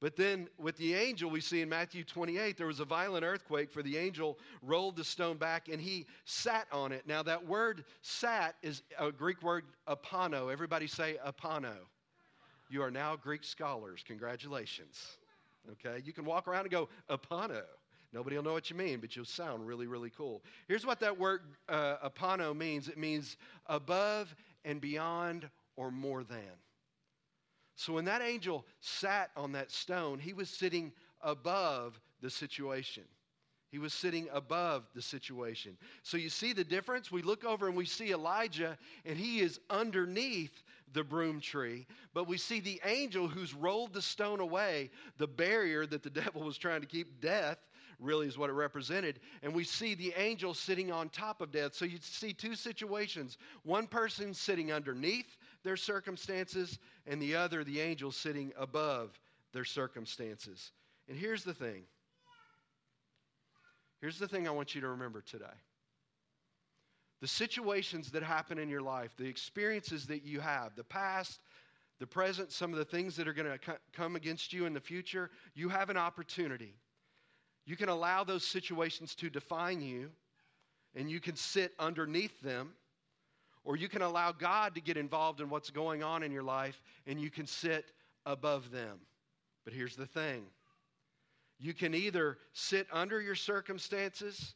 But 0.00 0.14
then 0.14 0.48
with 0.58 0.76
the 0.76 0.94
angel, 0.94 1.30
we 1.30 1.40
see 1.40 1.62
in 1.62 1.70
Matthew 1.70 2.04
28, 2.04 2.58
there 2.58 2.66
was 2.66 2.80
a 2.80 2.84
violent 2.84 3.24
earthquake, 3.24 3.70
for 3.70 3.82
the 3.82 3.96
angel 3.96 4.38
rolled 4.62 4.96
the 4.96 5.04
stone 5.04 5.38
back 5.38 5.68
and 5.68 5.80
he 5.80 6.06
sat 6.26 6.66
on 6.70 6.92
it. 6.92 7.06
Now, 7.06 7.22
that 7.22 7.46
word 7.46 7.84
sat 8.02 8.56
is 8.62 8.82
a 8.98 9.10
Greek 9.10 9.42
word 9.42 9.64
apano. 9.88 10.52
Everybody 10.52 10.86
say 10.86 11.16
apano. 11.26 11.76
You 12.68 12.82
are 12.82 12.90
now 12.90 13.16
Greek 13.16 13.42
scholars. 13.42 14.04
Congratulations. 14.06 15.16
Okay? 15.72 16.02
You 16.04 16.12
can 16.12 16.26
walk 16.26 16.46
around 16.46 16.62
and 16.62 16.70
go 16.70 16.88
apano. 17.08 17.62
Nobody 18.12 18.36
will 18.36 18.44
know 18.44 18.52
what 18.52 18.70
you 18.70 18.76
mean, 18.76 19.00
but 19.00 19.16
you'll 19.16 19.24
sound 19.24 19.66
really, 19.66 19.86
really 19.86 20.10
cool. 20.10 20.42
Here's 20.68 20.86
what 20.86 21.00
that 21.00 21.18
word 21.18 21.40
uh, 21.68 22.08
apano 22.08 22.56
means 22.56 22.88
it 22.88 22.98
means 22.98 23.36
above 23.66 24.34
and 24.66 24.80
beyond 24.80 25.48
or 25.76 25.90
more 25.90 26.24
than. 26.24 26.58
So 27.76 27.94
when 27.94 28.04
that 28.06 28.20
angel 28.20 28.66
sat 28.80 29.30
on 29.36 29.52
that 29.52 29.70
stone, 29.70 30.18
he 30.18 30.34
was 30.34 30.50
sitting 30.50 30.92
above 31.22 31.98
the 32.20 32.30
situation. 32.30 33.04
He 33.70 33.78
was 33.78 33.92
sitting 33.92 34.28
above 34.32 34.84
the 34.94 35.02
situation. 35.02 35.76
So 36.02 36.16
you 36.16 36.30
see 36.30 36.52
the 36.52 36.64
difference? 36.64 37.10
We 37.10 37.22
look 37.22 37.44
over 37.44 37.68
and 37.68 37.76
we 37.76 37.84
see 37.84 38.12
Elijah, 38.12 38.78
and 39.04 39.18
he 39.18 39.40
is 39.40 39.60
underneath 39.70 40.62
the 40.92 41.04
broom 41.04 41.40
tree. 41.40 41.86
But 42.14 42.28
we 42.28 42.38
see 42.38 42.60
the 42.60 42.80
angel 42.84 43.28
who's 43.28 43.52
rolled 43.54 43.92
the 43.92 44.02
stone 44.02 44.40
away, 44.40 44.90
the 45.18 45.26
barrier 45.26 45.84
that 45.86 46.02
the 46.02 46.10
devil 46.22 46.42
was 46.42 46.56
trying 46.56 46.80
to 46.80 46.86
keep 46.86 47.20
death 47.20 47.58
really 47.98 48.26
is 48.26 48.36
what 48.36 48.50
it 48.50 48.54
represented. 48.54 49.20
And 49.42 49.54
we 49.54 49.64
see 49.64 49.94
the 49.94 50.12
angel 50.16 50.54
sitting 50.54 50.92
on 50.92 51.08
top 51.08 51.40
of 51.40 51.50
death. 51.50 51.74
So 51.74 51.84
you 51.84 51.98
see 52.00 52.32
two 52.32 52.54
situations 52.54 53.38
one 53.62 53.86
person 53.86 54.34
sitting 54.34 54.72
underneath 54.72 55.36
their 55.62 55.76
circumstances, 55.76 56.78
and 57.06 57.20
the 57.20 57.34
other, 57.34 57.64
the 57.64 57.80
angel, 57.80 58.12
sitting 58.12 58.52
above 58.56 59.18
their 59.52 59.64
circumstances. 59.64 60.72
And 61.08 61.18
here's 61.18 61.44
the 61.44 61.54
thing 61.54 61.82
here's 64.00 64.18
the 64.18 64.28
thing 64.28 64.46
I 64.46 64.52
want 64.52 64.74
you 64.74 64.80
to 64.82 64.88
remember 64.88 65.20
today. 65.20 65.44
The 67.20 67.28
situations 67.28 68.10
that 68.12 68.22
happen 68.22 68.58
in 68.58 68.68
your 68.68 68.82
life, 68.82 69.16
the 69.16 69.26
experiences 69.26 70.06
that 70.06 70.22
you 70.22 70.38
have, 70.40 70.76
the 70.76 70.84
past, 70.84 71.40
the 71.98 72.06
present, 72.06 72.52
some 72.52 72.72
of 72.72 72.78
the 72.78 72.84
things 72.84 73.16
that 73.16 73.26
are 73.26 73.32
going 73.32 73.58
to 73.58 73.78
come 73.92 74.16
against 74.16 74.52
you 74.52 74.66
in 74.66 74.74
the 74.74 74.80
future, 74.80 75.30
you 75.54 75.70
have 75.70 75.88
an 75.88 75.96
opportunity 75.96 76.74
you 77.66 77.76
can 77.76 77.88
allow 77.88 78.24
those 78.24 78.44
situations 78.44 79.14
to 79.16 79.28
define 79.28 79.80
you, 79.82 80.10
and 80.94 81.10
you 81.10 81.20
can 81.20 81.36
sit 81.36 81.72
underneath 81.78 82.40
them, 82.40 82.72
or 83.64 83.76
you 83.76 83.88
can 83.88 84.02
allow 84.02 84.30
God 84.30 84.74
to 84.76 84.80
get 84.80 84.96
involved 84.96 85.40
in 85.40 85.50
what's 85.50 85.70
going 85.70 86.02
on 86.02 86.22
in 86.22 86.30
your 86.30 86.44
life, 86.44 86.80
and 87.06 87.20
you 87.20 87.30
can 87.30 87.46
sit 87.46 87.92
above 88.24 88.70
them. 88.70 89.00
But 89.64 89.74
here's 89.74 89.96
the 89.96 90.06
thing 90.06 90.44
you 91.58 91.74
can 91.74 91.94
either 91.94 92.38
sit 92.52 92.86
under 92.92 93.20
your 93.20 93.34
circumstances, 93.34 94.54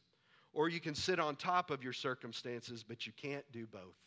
or 0.53 0.69
you 0.69 0.79
can 0.79 0.95
sit 0.95 1.19
on 1.19 1.35
top 1.35 1.69
of 1.69 1.83
your 1.83 1.93
circumstances, 1.93 2.83
but 2.87 3.05
you 3.05 3.11
can't 3.21 3.45
do 3.51 3.67
both. 3.67 3.97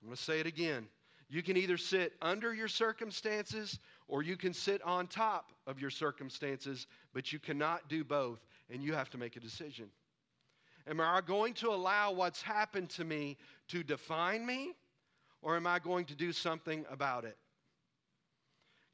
I'm 0.00 0.08
going 0.08 0.16
to 0.16 0.22
say 0.22 0.38
it 0.38 0.46
again. 0.46 0.86
You 1.28 1.42
can 1.42 1.56
either 1.56 1.76
sit 1.76 2.12
under 2.22 2.54
your 2.54 2.68
circumstances 2.68 3.78
or 4.08 4.22
you 4.22 4.36
can 4.36 4.52
sit 4.52 4.82
on 4.82 5.06
top 5.06 5.52
of 5.66 5.80
your 5.80 5.90
circumstances, 5.90 6.86
but 7.12 7.32
you 7.32 7.38
cannot 7.38 7.88
do 7.88 8.04
both, 8.04 8.40
and 8.70 8.82
you 8.82 8.92
have 8.92 9.10
to 9.10 9.18
make 9.18 9.36
a 9.36 9.40
decision. 9.40 9.86
Am 10.86 11.00
I 11.00 11.20
going 11.26 11.54
to 11.54 11.70
allow 11.70 12.12
what's 12.12 12.42
happened 12.42 12.90
to 12.90 13.04
me 13.04 13.38
to 13.68 13.82
define 13.82 14.44
me, 14.44 14.72
or 15.40 15.56
am 15.56 15.66
I 15.66 15.78
going 15.78 16.04
to 16.06 16.14
do 16.14 16.32
something 16.32 16.84
about 16.90 17.24
it? 17.24 17.38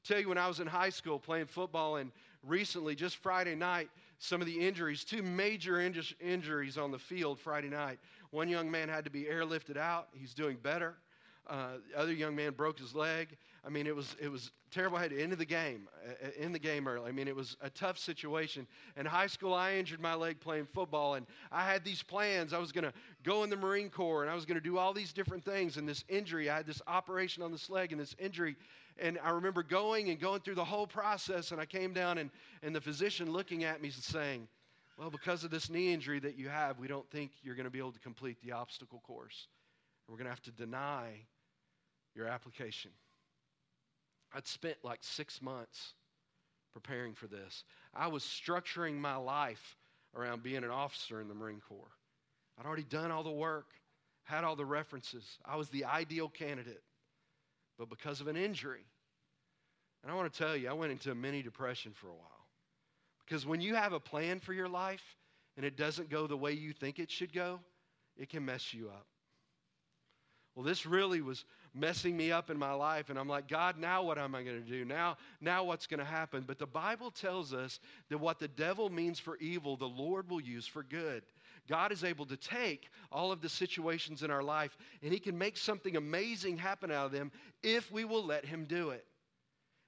tell 0.04 0.20
you 0.20 0.28
when 0.28 0.38
I 0.38 0.48
was 0.48 0.60
in 0.60 0.66
high 0.66 0.88
school 0.90 1.18
playing 1.18 1.46
football, 1.46 1.96
and 1.96 2.10
recently, 2.42 2.94
just 2.94 3.16
Friday 3.16 3.54
night, 3.54 3.90
some 4.18 4.40
of 4.40 4.46
the 4.46 4.66
injuries, 4.66 5.04
two 5.04 5.22
major 5.22 5.80
injuries 5.80 6.78
on 6.78 6.90
the 6.90 6.98
field 6.98 7.38
Friday 7.38 7.68
night. 7.68 7.98
One 8.30 8.48
young 8.48 8.70
man 8.70 8.88
had 8.88 9.04
to 9.04 9.10
be 9.10 9.24
airlifted 9.24 9.76
out. 9.76 10.08
He's 10.12 10.34
doing 10.34 10.56
better. 10.62 10.96
Uh, 11.50 11.78
the 11.90 11.98
other 11.98 12.12
young 12.12 12.36
man 12.36 12.52
broke 12.52 12.78
his 12.78 12.94
leg. 12.94 13.36
I 13.66 13.70
mean, 13.70 13.86
it 13.88 13.94
was 13.94 14.14
it 14.20 14.28
was 14.28 14.52
terrible. 14.70 14.98
I 14.98 15.02
had 15.02 15.10
to 15.10 15.20
end 15.20 15.32
the 15.32 15.44
game, 15.44 15.88
uh, 16.08 16.28
in 16.38 16.52
the 16.52 16.60
game 16.60 16.86
early. 16.86 17.08
I 17.08 17.12
mean, 17.12 17.26
it 17.26 17.34
was 17.34 17.56
a 17.60 17.68
tough 17.68 17.98
situation. 17.98 18.68
In 18.96 19.04
high 19.04 19.26
school, 19.26 19.52
I 19.52 19.74
injured 19.74 20.00
my 20.00 20.14
leg 20.14 20.38
playing 20.38 20.66
football, 20.72 21.14
and 21.14 21.26
I 21.50 21.64
had 21.66 21.84
these 21.84 22.04
plans. 22.04 22.52
I 22.52 22.58
was 22.58 22.70
going 22.70 22.84
to 22.84 22.92
go 23.24 23.42
in 23.42 23.50
the 23.50 23.56
Marine 23.56 23.90
Corps, 23.90 24.22
and 24.22 24.30
I 24.30 24.34
was 24.34 24.46
going 24.46 24.58
to 24.58 24.62
do 24.62 24.78
all 24.78 24.94
these 24.94 25.12
different 25.12 25.44
things. 25.44 25.76
And 25.76 25.88
this 25.88 26.04
injury, 26.08 26.48
I 26.48 26.58
had 26.58 26.66
this 26.66 26.80
operation 26.86 27.42
on 27.42 27.50
this 27.50 27.68
leg, 27.68 27.90
and 27.90 28.00
this 28.00 28.14
injury 28.18 28.54
and 29.00 29.18
I 29.24 29.30
remember 29.30 29.62
going 29.62 30.10
and 30.10 30.20
going 30.20 30.40
through 30.40 30.56
the 30.56 30.64
whole 30.64 30.86
process, 30.86 31.52
and 31.52 31.60
I 31.60 31.64
came 31.64 31.92
down, 31.92 32.18
and, 32.18 32.30
and 32.62 32.74
the 32.74 32.80
physician 32.80 33.32
looking 33.32 33.64
at 33.64 33.80
me 33.80 33.88
and 33.88 33.94
saying, 33.94 34.46
Well, 34.98 35.10
because 35.10 35.42
of 35.42 35.50
this 35.50 35.70
knee 35.70 35.92
injury 35.92 36.20
that 36.20 36.36
you 36.36 36.48
have, 36.48 36.78
we 36.78 36.86
don't 36.86 37.08
think 37.10 37.32
you're 37.42 37.54
going 37.54 37.64
to 37.64 37.70
be 37.70 37.78
able 37.78 37.92
to 37.92 38.00
complete 38.00 38.36
the 38.44 38.52
obstacle 38.52 39.00
course. 39.06 39.48
We're 40.08 40.16
going 40.16 40.26
to 40.26 40.30
have 40.30 40.42
to 40.42 40.52
deny 40.52 41.24
your 42.14 42.26
application. 42.26 42.90
I'd 44.32 44.46
spent 44.46 44.76
like 44.82 45.00
six 45.02 45.42
months 45.42 45.94
preparing 46.72 47.14
for 47.14 47.26
this. 47.26 47.64
I 47.94 48.06
was 48.06 48.22
structuring 48.22 48.94
my 48.96 49.16
life 49.16 49.76
around 50.14 50.42
being 50.42 50.64
an 50.64 50.70
officer 50.70 51.20
in 51.20 51.28
the 51.28 51.34
Marine 51.34 51.60
Corps. 51.68 51.96
I'd 52.58 52.66
already 52.66 52.84
done 52.84 53.10
all 53.10 53.22
the 53.22 53.30
work, 53.30 53.66
had 54.24 54.44
all 54.44 54.56
the 54.56 54.64
references. 54.64 55.24
I 55.44 55.56
was 55.56 55.68
the 55.70 55.84
ideal 55.84 56.28
candidate 56.28 56.82
but 57.80 57.88
because 57.88 58.20
of 58.20 58.28
an 58.28 58.36
injury. 58.36 58.84
And 60.02 60.12
I 60.12 60.14
want 60.14 60.30
to 60.30 60.38
tell 60.38 60.54
you, 60.54 60.68
I 60.68 60.74
went 60.74 60.92
into 60.92 61.10
a 61.10 61.14
mini 61.14 61.42
depression 61.42 61.92
for 61.94 62.08
a 62.08 62.14
while. 62.14 62.46
Because 63.24 63.46
when 63.46 63.62
you 63.62 63.74
have 63.74 63.94
a 63.94 64.00
plan 64.00 64.38
for 64.38 64.52
your 64.52 64.68
life 64.68 65.16
and 65.56 65.64
it 65.64 65.78
doesn't 65.78 66.10
go 66.10 66.26
the 66.26 66.36
way 66.36 66.52
you 66.52 66.74
think 66.74 66.98
it 66.98 67.10
should 67.10 67.32
go, 67.32 67.58
it 68.18 68.28
can 68.28 68.44
mess 68.44 68.74
you 68.74 68.88
up. 68.88 69.06
Well, 70.60 70.68
this 70.68 70.84
really 70.84 71.22
was 71.22 71.46
messing 71.72 72.14
me 72.14 72.30
up 72.30 72.50
in 72.50 72.58
my 72.58 72.72
life, 72.72 73.08
and 73.08 73.18
I'm 73.18 73.30
like, 73.30 73.48
God, 73.48 73.78
now 73.78 74.02
what 74.02 74.18
am 74.18 74.34
I 74.34 74.42
going 74.42 74.62
to 74.62 74.70
do? 74.70 74.84
Now, 74.84 75.16
now 75.40 75.64
what's 75.64 75.86
going 75.86 76.00
to 76.00 76.04
happen? 76.04 76.44
But 76.46 76.58
the 76.58 76.66
Bible 76.66 77.10
tells 77.10 77.54
us 77.54 77.80
that 78.10 78.18
what 78.18 78.38
the 78.38 78.48
devil 78.48 78.90
means 78.90 79.18
for 79.18 79.38
evil, 79.38 79.78
the 79.78 79.86
Lord 79.86 80.28
will 80.28 80.42
use 80.42 80.66
for 80.66 80.82
good. 80.82 81.22
God 81.66 81.92
is 81.92 82.04
able 82.04 82.26
to 82.26 82.36
take 82.36 82.90
all 83.10 83.32
of 83.32 83.40
the 83.40 83.48
situations 83.48 84.22
in 84.22 84.30
our 84.30 84.42
life 84.42 84.76
and 85.02 85.14
He 85.14 85.18
can 85.18 85.38
make 85.38 85.56
something 85.56 85.96
amazing 85.96 86.58
happen 86.58 86.90
out 86.90 87.06
of 87.06 87.12
them 87.12 87.32
if 87.62 87.90
we 87.90 88.04
will 88.04 88.26
let 88.26 88.44
Him 88.44 88.66
do 88.66 88.90
it. 88.90 89.06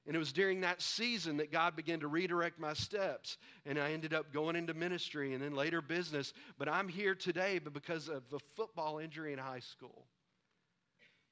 And 0.07 0.17
it 0.17 0.19
was 0.19 0.33
during 0.33 0.63
that 0.63 0.81
season 0.81 1.37
that 1.37 1.53
God 1.53 1.77
began 1.77 2.01
to 2.01 2.09
redirect 2.09 2.59
my 2.59 2.73
steps. 2.73 3.37
And 3.67 3.79
I 3.79 3.93
ended 3.93 4.15
up 4.15 4.33
going 4.33 4.57
into 4.57 4.73
ministry 4.73 5.35
and 5.35 5.43
then 5.43 5.55
later 5.55 5.83
business. 5.83 6.33
But 6.59 6.71
I'm 6.71 6.89
here 6.89 7.15
today 7.15 7.59
because 7.59 8.09
of 8.09 8.23
a 8.33 8.39
football 8.57 9.01
injury 9.01 9.35
in 9.35 9.39
high 9.39 9.61
school 9.61 10.07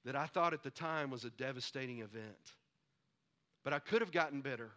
that 0.04 0.16
I 0.16 0.26
thought 0.26 0.54
at 0.54 0.62
the 0.62 0.71
time 0.71 1.11
was 1.11 1.25
a 1.25 1.30
devastating 1.30 1.99
event. 1.99 2.54
But 3.64 3.73
I 3.73 3.78
could 3.78 4.00
have 4.00 4.12
gotten 4.12 4.40
better. 4.40 4.71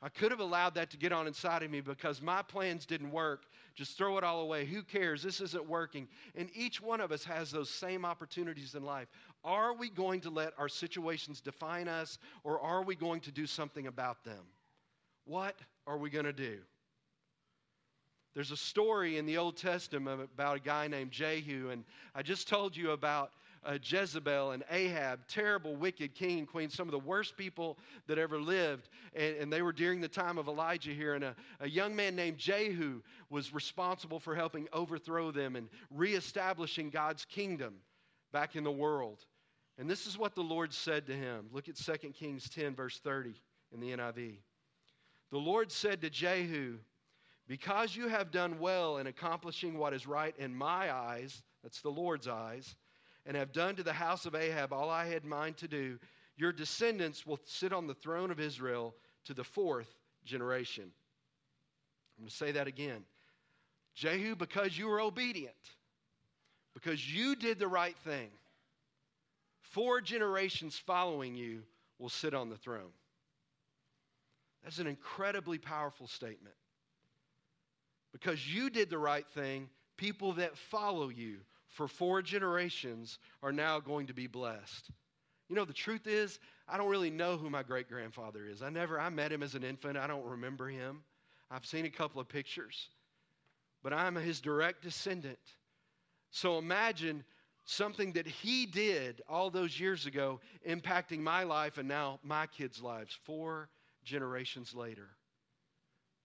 I 0.00 0.08
could 0.08 0.30
have 0.30 0.40
allowed 0.40 0.76
that 0.76 0.90
to 0.90 0.96
get 0.96 1.12
on 1.12 1.26
inside 1.26 1.64
of 1.64 1.70
me 1.70 1.80
because 1.80 2.22
my 2.22 2.40
plans 2.42 2.86
didn't 2.86 3.10
work. 3.10 3.46
Just 3.74 3.98
throw 3.98 4.16
it 4.16 4.22
all 4.22 4.40
away. 4.40 4.64
Who 4.64 4.82
cares? 4.82 5.22
This 5.22 5.40
isn't 5.40 5.68
working. 5.68 6.06
And 6.36 6.50
each 6.54 6.80
one 6.80 7.00
of 7.00 7.10
us 7.10 7.24
has 7.24 7.50
those 7.50 7.68
same 7.68 8.04
opportunities 8.04 8.76
in 8.76 8.84
life. 8.84 9.08
Are 9.44 9.74
we 9.74 9.90
going 9.90 10.20
to 10.20 10.30
let 10.30 10.52
our 10.56 10.68
situations 10.68 11.40
define 11.40 11.88
us 11.88 12.18
or 12.44 12.60
are 12.60 12.84
we 12.84 12.94
going 12.94 13.20
to 13.22 13.32
do 13.32 13.44
something 13.46 13.88
about 13.88 14.24
them? 14.24 14.44
What 15.24 15.56
are 15.86 15.98
we 15.98 16.10
going 16.10 16.26
to 16.26 16.32
do? 16.32 16.58
There's 18.34 18.52
a 18.52 18.56
story 18.56 19.18
in 19.18 19.26
the 19.26 19.36
Old 19.36 19.56
Testament 19.56 20.22
about 20.32 20.58
a 20.58 20.60
guy 20.60 20.86
named 20.86 21.10
Jehu, 21.10 21.70
and 21.70 21.82
I 22.14 22.22
just 22.22 22.46
told 22.46 22.76
you 22.76 22.92
about 22.92 23.32
uh, 23.64 23.78
Jezebel 23.82 24.52
and 24.52 24.64
Ahab, 24.70 25.20
terrible, 25.28 25.76
wicked 25.76 26.14
king 26.14 26.38
and 26.38 26.48
queen, 26.48 26.70
some 26.70 26.88
of 26.88 26.92
the 26.92 26.98
worst 26.98 27.36
people 27.36 27.78
that 28.06 28.18
ever 28.18 28.40
lived. 28.40 28.88
And, 29.14 29.36
and 29.36 29.52
they 29.52 29.62
were 29.62 29.72
during 29.72 30.00
the 30.00 30.08
time 30.08 30.38
of 30.38 30.48
Elijah 30.48 30.92
here. 30.92 31.14
And 31.14 31.24
a, 31.24 31.36
a 31.60 31.68
young 31.68 31.94
man 31.94 32.16
named 32.16 32.38
Jehu 32.38 33.02
was 33.30 33.52
responsible 33.52 34.20
for 34.20 34.34
helping 34.34 34.68
overthrow 34.72 35.30
them 35.30 35.56
and 35.56 35.68
reestablishing 35.90 36.90
God's 36.90 37.24
kingdom 37.24 37.74
back 38.32 38.56
in 38.56 38.64
the 38.64 38.70
world. 38.70 39.24
And 39.78 39.88
this 39.88 40.06
is 40.06 40.18
what 40.18 40.34
the 40.34 40.42
Lord 40.42 40.72
said 40.72 41.06
to 41.06 41.14
him. 41.14 41.46
Look 41.52 41.68
at 41.68 41.76
2 41.76 41.92
Kings 42.10 42.48
10, 42.48 42.74
verse 42.74 42.98
30 42.98 43.34
in 43.72 43.80
the 43.80 43.90
NIV. 43.90 44.38
The 45.30 45.38
Lord 45.38 45.70
said 45.70 46.00
to 46.00 46.10
Jehu, 46.10 46.78
Because 47.46 47.94
you 47.94 48.08
have 48.08 48.30
done 48.30 48.58
well 48.58 48.98
in 48.98 49.06
accomplishing 49.06 49.78
what 49.78 49.92
is 49.92 50.06
right 50.06 50.34
in 50.38 50.54
my 50.54 50.92
eyes, 50.92 51.42
that's 51.62 51.80
the 51.80 51.90
Lord's 51.90 52.26
eyes, 52.26 52.76
and 53.28 53.36
have 53.36 53.52
done 53.52 53.76
to 53.76 53.82
the 53.82 53.92
house 53.92 54.24
of 54.24 54.34
Ahab 54.34 54.72
all 54.72 54.88
I 54.88 55.06
had 55.06 55.22
mind 55.22 55.58
to 55.58 55.68
do, 55.68 55.98
your 56.38 56.50
descendants 56.50 57.26
will 57.26 57.38
sit 57.44 57.74
on 57.74 57.86
the 57.86 57.94
throne 57.94 58.30
of 58.30 58.40
Israel 58.40 58.94
to 59.26 59.34
the 59.34 59.44
fourth 59.44 59.94
generation. 60.24 60.84
I'm 62.16 62.24
going 62.24 62.30
to 62.30 62.34
say 62.34 62.52
that 62.52 62.66
again. 62.66 63.04
Jehu, 63.94 64.34
because 64.34 64.78
you 64.78 64.88
were 64.88 65.00
obedient, 65.00 65.54
because 66.72 67.06
you 67.06 67.36
did 67.36 67.58
the 67.58 67.68
right 67.68 67.96
thing, 67.98 68.30
four 69.60 70.00
generations 70.00 70.80
following 70.86 71.34
you 71.34 71.62
will 71.98 72.08
sit 72.08 72.32
on 72.32 72.48
the 72.48 72.56
throne. 72.56 72.92
That's 74.64 74.78
an 74.78 74.86
incredibly 74.86 75.58
powerful 75.58 76.06
statement. 76.06 76.54
Because 78.12 78.48
you 78.48 78.70
did 78.70 78.88
the 78.88 78.98
right 78.98 79.26
thing, 79.34 79.68
people 79.98 80.32
that 80.34 80.56
follow 80.56 81.10
you 81.10 81.40
for 81.78 81.86
four 81.86 82.20
generations 82.22 83.20
are 83.40 83.52
now 83.52 83.78
going 83.78 84.08
to 84.08 84.12
be 84.12 84.26
blessed. 84.26 84.90
You 85.48 85.54
know, 85.54 85.64
the 85.64 85.72
truth 85.72 86.08
is, 86.08 86.40
I 86.68 86.76
don't 86.76 86.88
really 86.88 87.08
know 87.08 87.36
who 87.36 87.48
my 87.48 87.62
great 87.62 87.88
grandfather 87.88 88.44
is. 88.44 88.62
I 88.62 88.68
never, 88.68 88.98
I 88.98 89.10
met 89.10 89.30
him 89.30 89.44
as 89.44 89.54
an 89.54 89.62
infant. 89.62 89.96
I 89.96 90.08
don't 90.08 90.24
remember 90.24 90.68
him. 90.68 91.04
I've 91.52 91.64
seen 91.64 91.84
a 91.86 91.90
couple 91.90 92.20
of 92.20 92.28
pictures, 92.28 92.88
but 93.84 93.92
I'm 93.92 94.16
his 94.16 94.40
direct 94.40 94.82
descendant. 94.82 95.38
So 96.32 96.58
imagine 96.58 97.22
something 97.64 98.12
that 98.14 98.26
he 98.26 98.66
did 98.66 99.22
all 99.28 99.48
those 99.48 99.78
years 99.78 100.04
ago 100.04 100.40
impacting 100.68 101.20
my 101.20 101.44
life 101.44 101.78
and 101.78 101.86
now 101.86 102.18
my 102.24 102.48
kids' 102.48 102.82
lives 102.82 103.16
four 103.22 103.68
generations 104.02 104.74
later. 104.74 105.10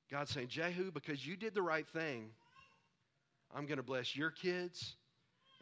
God's 0.10 0.32
saying, 0.32 0.48
Jehu, 0.48 0.90
because 0.90 1.26
you 1.28 1.38
did 1.38 1.54
the 1.54 1.62
right 1.62 1.88
thing, 1.88 2.32
I'm 3.56 3.68
going 3.68 3.78
to 3.78 3.84
bless 3.84 4.16
your 4.16 4.32
kids 4.32 4.96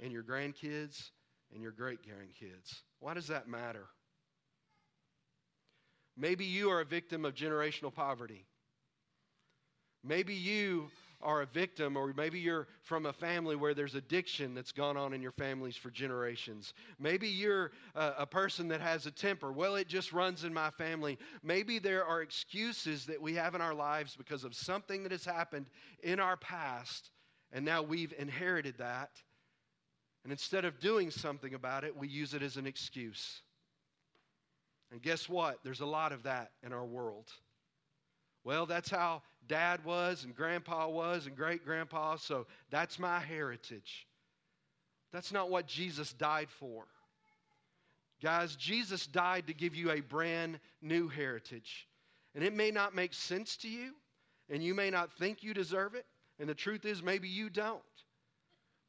and 0.01 0.11
your 0.11 0.23
grandkids 0.23 1.11
and 1.53 1.61
your 1.61 1.71
great 1.71 1.99
grandkids. 2.01 2.81
Why 2.99 3.13
does 3.13 3.27
that 3.27 3.47
matter? 3.47 3.87
Maybe 6.17 6.45
you 6.45 6.69
are 6.69 6.81
a 6.81 6.85
victim 6.85 7.25
of 7.25 7.33
generational 7.33 7.93
poverty. 7.93 8.45
Maybe 10.03 10.33
you 10.33 10.89
are 11.23 11.41
a 11.41 11.45
victim, 11.45 11.95
or 11.95 12.13
maybe 12.15 12.39
you're 12.39 12.67
from 12.81 13.05
a 13.05 13.13
family 13.13 13.55
where 13.55 13.75
there's 13.75 13.93
addiction 13.95 14.55
that's 14.55 14.71
gone 14.71 14.97
on 14.97 15.13
in 15.13 15.21
your 15.21 15.31
families 15.31 15.77
for 15.77 15.91
generations. 15.91 16.73
Maybe 16.99 17.27
you're 17.27 17.71
a, 17.95 18.13
a, 18.19 18.25
person 18.25 18.67
that 18.69 18.81
has 18.81 19.05
a 19.05 19.11
temper. 19.11 19.51
Well, 19.51 19.75
it 19.75 19.87
just 19.87 20.13
runs 20.13 20.43
in 20.43 20.53
my 20.53 20.71
family. 20.71 21.19
Maybe 21.43 21.77
there 21.77 22.05
are 22.05 22.23
excuses 22.23 23.05
that 23.05 23.21
we 23.21 23.35
have 23.35 23.53
in 23.53 23.61
our 23.61 23.75
lives 23.75 24.15
because 24.15 24.43
of 24.43 24.55
something 24.55 25.03
that 25.03 25.11
has 25.11 25.23
happened 25.23 25.69
in 26.01 26.19
our 26.19 26.37
past, 26.37 27.11
and 27.51 27.63
now 27.63 27.83
we've 27.83 28.13
inherited 28.17 28.79
that. 28.79 29.11
And 30.23 30.31
instead 30.31 30.65
of 30.65 30.79
doing 30.79 31.09
something 31.09 31.53
about 31.53 31.83
it, 31.83 31.95
we 31.95 32.07
use 32.07 32.33
it 32.33 32.43
as 32.43 32.57
an 32.57 32.67
excuse. 32.67 33.41
And 34.91 35.01
guess 35.01 35.27
what? 35.27 35.59
There's 35.63 35.81
a 35.81 35.85
lot 35.85 36.11
of 36.11 36.23
that 36.23 36.51
in 36.63 36.73
our 36.73 36.85
world. 36.85 37.31
Well, 38.43 38.65
that's 38.65 38.89
how 38.89 39.21
dad 39.47 39.83
was, 39.85 40.23
and 40.23 40.35
grandpa 40.35 40.87
was, 40.89 41.27
and 41.27 41.35
great 41.35 41.63
grandpa, 41.63 42.15
so 42.17 42.47
that's 42.69 42.99
my 42.99 43.19
heritage. 43.19 44.07
That's 45.11 45.31
not 45.31 45.49
what 45.49 45.67
Jesus 45.67 46.13
died 46.13 46.49
for. 46.49 46.85
Guys, 48.21 48.55
Jesus 48.55 49.07
died 49.07 49.47
to 49.47 49.53
give 49.53 49.75
you 49.75 49.91
a 49.91 50.01
brand 50.01 50.59
new 50.81 51.07
heritage. 51.07 51.87
And 52.35 52.43
it 52.43 52.55
may 52.55 52.71
not 52.71 52.95
make 52.95 53.13
sense 53.13 53.57
to 53.57 53.69
you, 53.69 53.93
and 54.49 54.63
you 54.63 54.73
may 54.73 54.89
not 54.89 55.11
think 55.13 55.43
you 55.43 55.53
deserve 55.53 55.95
it, 55.95 56.05
and 56.39 56.47
the 56.47 56.55
truth 56.55 56.85
is, 56.85 57.03
maybe 57.03 57.27
you 57.27 57.49
don't. 57.49 57.81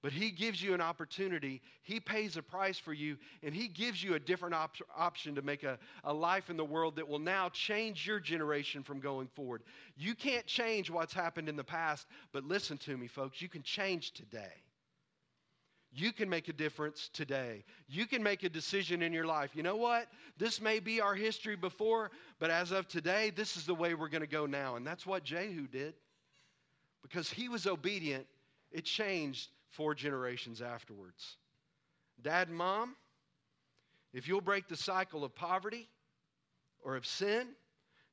But 0.02 0.12
He 0.12 0.32
gives 0.32 0.60
you 0.60 0.74
an 0.74 0.80
opportunity. 0.80 1.62
He 1.82 2.00
pays 2.00 2.36
a 2.36 2.42
price 2.42 2.76
for 2.76 2.92
you, 2.92 3.16
and 3.42 3.54
He 3.54 3.68
gives 3.68 4.02
you 4.02 4.14
a 4.14 4.20
different 4.20 4.54
op- 4.54 4.76
option 4.96 5.36
to 5.36 5.42
make 5.42 5.62
a, 5.62 5.78
a 6.02 6.12
life 6.12 6.50
in 6.50 6.56
the 6.56 6.64
world 6.64 6.96
that 6.96 7.08
will 7.08 7.20
now 7.20 7.48
change 7.50 8.04
your 8.04 8.18
generation 8.18 8.82
from 8.82 8.98
going 8.98 9.28
forward. 9.28 9.62
You 9.96 10.16
can't 10.16 10.44
change 10.44 10.90
what's 10.90 11.14
happened 11.14 11.48
in 11.48 11.56
the 11.56 11.64
past, 11.64 12.06
but 12.32 12.44
listen 12.44 12.78
to 12.78 12.96
me, 12.96 13.06
folks, 13.06 13.40
you 13.40 13.48
can 13.48 13.62
change 13.62 14.10
today. 14.10 14.52
You 15.94 16.12
can 16.12 16.28
make 16.28 16.48
a 16.48 16.54
difference 16.54 17.10
today. 17.12 17.64
You 17.86 18.06
can 18.06 18.22
make 18.22 18.44
a 18.44 18.48
decision 18.48 19.02
in 19.02 19.12
your 19.12 19.26
life. 19.26 19.50
You 19.54 19.62
know 19.62 19.76
what? 19.76 20.08
This 20.38 20.60
may 20.60 20.80
be 20.80 21.02
our 21.02 21.14
history 21.14 21.54
before, 21.54 22.10
but 22.40 22.50
as 22.50 22.72
of 22.72 22.88
today, 22.88 23.30
this 23.30 23.58
is 23.58 23.66
the 23.66 23.74
way 23.74 23.94
we're 23.94 24.08
going 24.08 24.22
to 24.22 24.26
go 24.26 24.46
now. 24.46 24.76
And 24.76 24.86
that's 24.86 25.06
what 25.06 25.22
Jehu 25.22 25.66
did. 25.66 25.94
Because 27.02 27.30
he 27.30 27.50
was 27.50 27.66
obedient, 27.66 28.26
it 28.70 28.86
changed 28.86 29.50
four 29.72 29.94
generations 29.94 30.62
afterwards. 30.62 31.36
Dad 32.22 32.48
and 32.48 32.56
mom, 32.56 32.94
if 34.12 34.28
you'll 34.28 34.40
break 34.40 34.68
the 34.68 34.76
cycle 34.76 35.24
of 35.24 35.34
poverty 35.34 35.88
or 36.84 36.96
of 36.96 37.06
sin, 37.06 37.48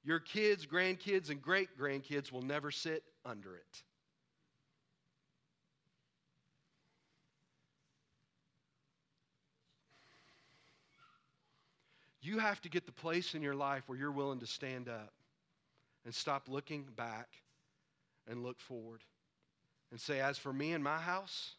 your 0.04 0.20
kids, 0.20 0.66
grandkids, 0.66 1.30
and 1.30 1.42
great 1.42 1.70
grandkids 1.78 2.32
will 2.32 2.42
never 2.42 2.72
sit 2.72 3.04
under 3.25 3.56
it. 3.56 3.84
You 12.22 12.39
have 12.39 12.62
to 12.62 12.70
get 12.70 12.86
the 12.86 12.92
place 12.92 13.34
in 13.34 13.42
your 13.42 13.56
life 13.56 13.84
where 13.88 13.98
you're 13.98 14.12
willing 14.12 14.39
to 14.39 14.48
stand 14.48 14.88
up 14.88 15.13
and 16.06 16.13
stop 16.13 16.48
looking 16.48 16.86
back 16.96 17.28
and 18.28 18.44
look 18.44 18.60
forward 18.60 19.01
and 19.91 20.00
say, 20.00 20.19
As 20.19 20.38
for 20.38 20.53
me 20.53 20.74
and 20.74 20.84
my 20.84 20.98
house, 20.98 21.55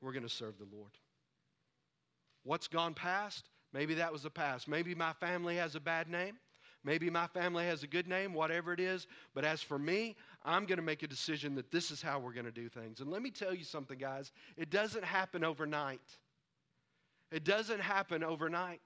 we're 0.00 0.12
going 0.12 0.24
to 0.24 0.28
serve 0.28 0.58
the 0.58 0.76
Lord. 0.76 0.92
What's 2.42 2.68
gone 2.68 2.94
past? 2.94 3.48
Maybe 3.72 3.94
that 3.94 4.12
was 4.12 4.22
the 4.22 4.30
past. 4.30 4.68
Maybe 4.68 4.94
my 4.94 5.12
family 5.14 5.56
has 5.56 5.74
a 5.74 5.80
bad 5.80 6.08
name. 6.08 6.36
Maybe 6.84 7.08
my 7.08 7.26
family 7.28 7.64
has 7.64 7.82
a 7.82 7.86
good 7.86 8.06
name, 8.06 8.34
whatever 8.34 8.72
it 8.72 8.78
is. 8.78 9.06
But 9.34 9.46
as 9.46 9.62
for 9.62 9.78
me, 9.78 10.16
I'm 10.44 10.66
going 10.66 10.76
to 10.76 10.84
make 10.84 11.02
a 11.02 11.08
decision 11.08 11.54
that 11.54 11.70
this 11.70 11.90
is 11.90 12.02
how 12.02 12.18
we're 12.18 12.34
going 12.34 12.44
to 12.44 12.52
do 12.52 12.68
things. 12.68 13.00
And 13.00 13.10
let 13.10 13.22
me 13.22 13.30
tell 13.30 13.54
you 13.54 13.64
something, 13.64 13.98
guys. 13.98 14.32
It 14.58 14.68
doesn't 14.68 15.04
happen 15.04 15.42
overnight. 15.42 16.02
It 17.32 17.44
doesn't 17.44 17.80
happen 17.80 18.22
overnight. 18.22 18.82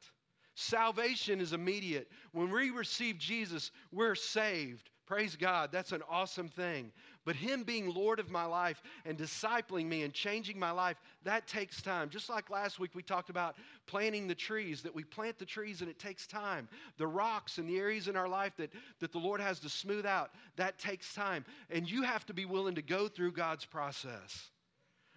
Salvation 0.54 1.40
is 1.40 1.52
immediate. 1.52 2.08
When 2.32 2.50
we 2.50 2.70
receive 2.70 3.18
Jesus, 3.18 3.72
we're 3.92 4.14
saved. 4.14 4.90
Praise 5.08 5.36
God. 5.36 5.70
That's 5.72 5.92
an 5.92 6.02
awesome 6.06 6.50
thing. 6.50 6.92
But 7.24 7.34
Him 7.34 7.62
being 7.62 7.88
Lord 7.88 8.20
of 8.20 8.30
my 8.30 8.44
life 8.44 8.82
and 9.06 9.16
discipling 9.16 9.86
me 9.86 10.02
and 10.02 10.12
changing 10.12 10.58
my 10.58 10.70
life, 10.70 10.98
that 11.24 11.46
takes 11.46 11.80
time. 11.80 12.10
Just 12.10 12.28
like 12.28 12.50
last 12.50 12.78
week 12.78 12.94
we 12.94 13.02
talked 13.02 13.30
about 13.30 13.56
planting 13.86 14.28
the 14.28 14.34
trees, 14.34 14.82
that 14.82 14.94
we 14.94 15.04
plant 15.04 15.38
the 15.38 15.46
trees 15.46 15.80
and 15.80 15.88
it 15.88 15.98
takes 15.98 16.26
time. 16.26 16.68
The 16.98 17.06
rocks 17.06 17.56
and 17.56 17.66
the 17.66 17.78
areas 17.78 18.08
in 18.08 18.16
our 18.16 18.28
life 18.28 18.52
that, 18.58 18.70
that 19.00 19.12
the 19.12 19.18
Lord 19.18 19.40
has 19.40 19.58
to 19.60 19.70
smooth 19.70 20.04
out, 20.04 20.32
that 20.56 20.78
takes 20.78 21.14
time. 21.14 21.46
And 21.70 21.90
you 21.90 22.02
have 22.02 22.26
to 22.26 22.34
be 22.34 22.44
willing 22.44 22.74
to 22.74 22.82
go 22.82 23.08
through 23.08 23.32
God's 23.32 23.64
process. 23.64 24.50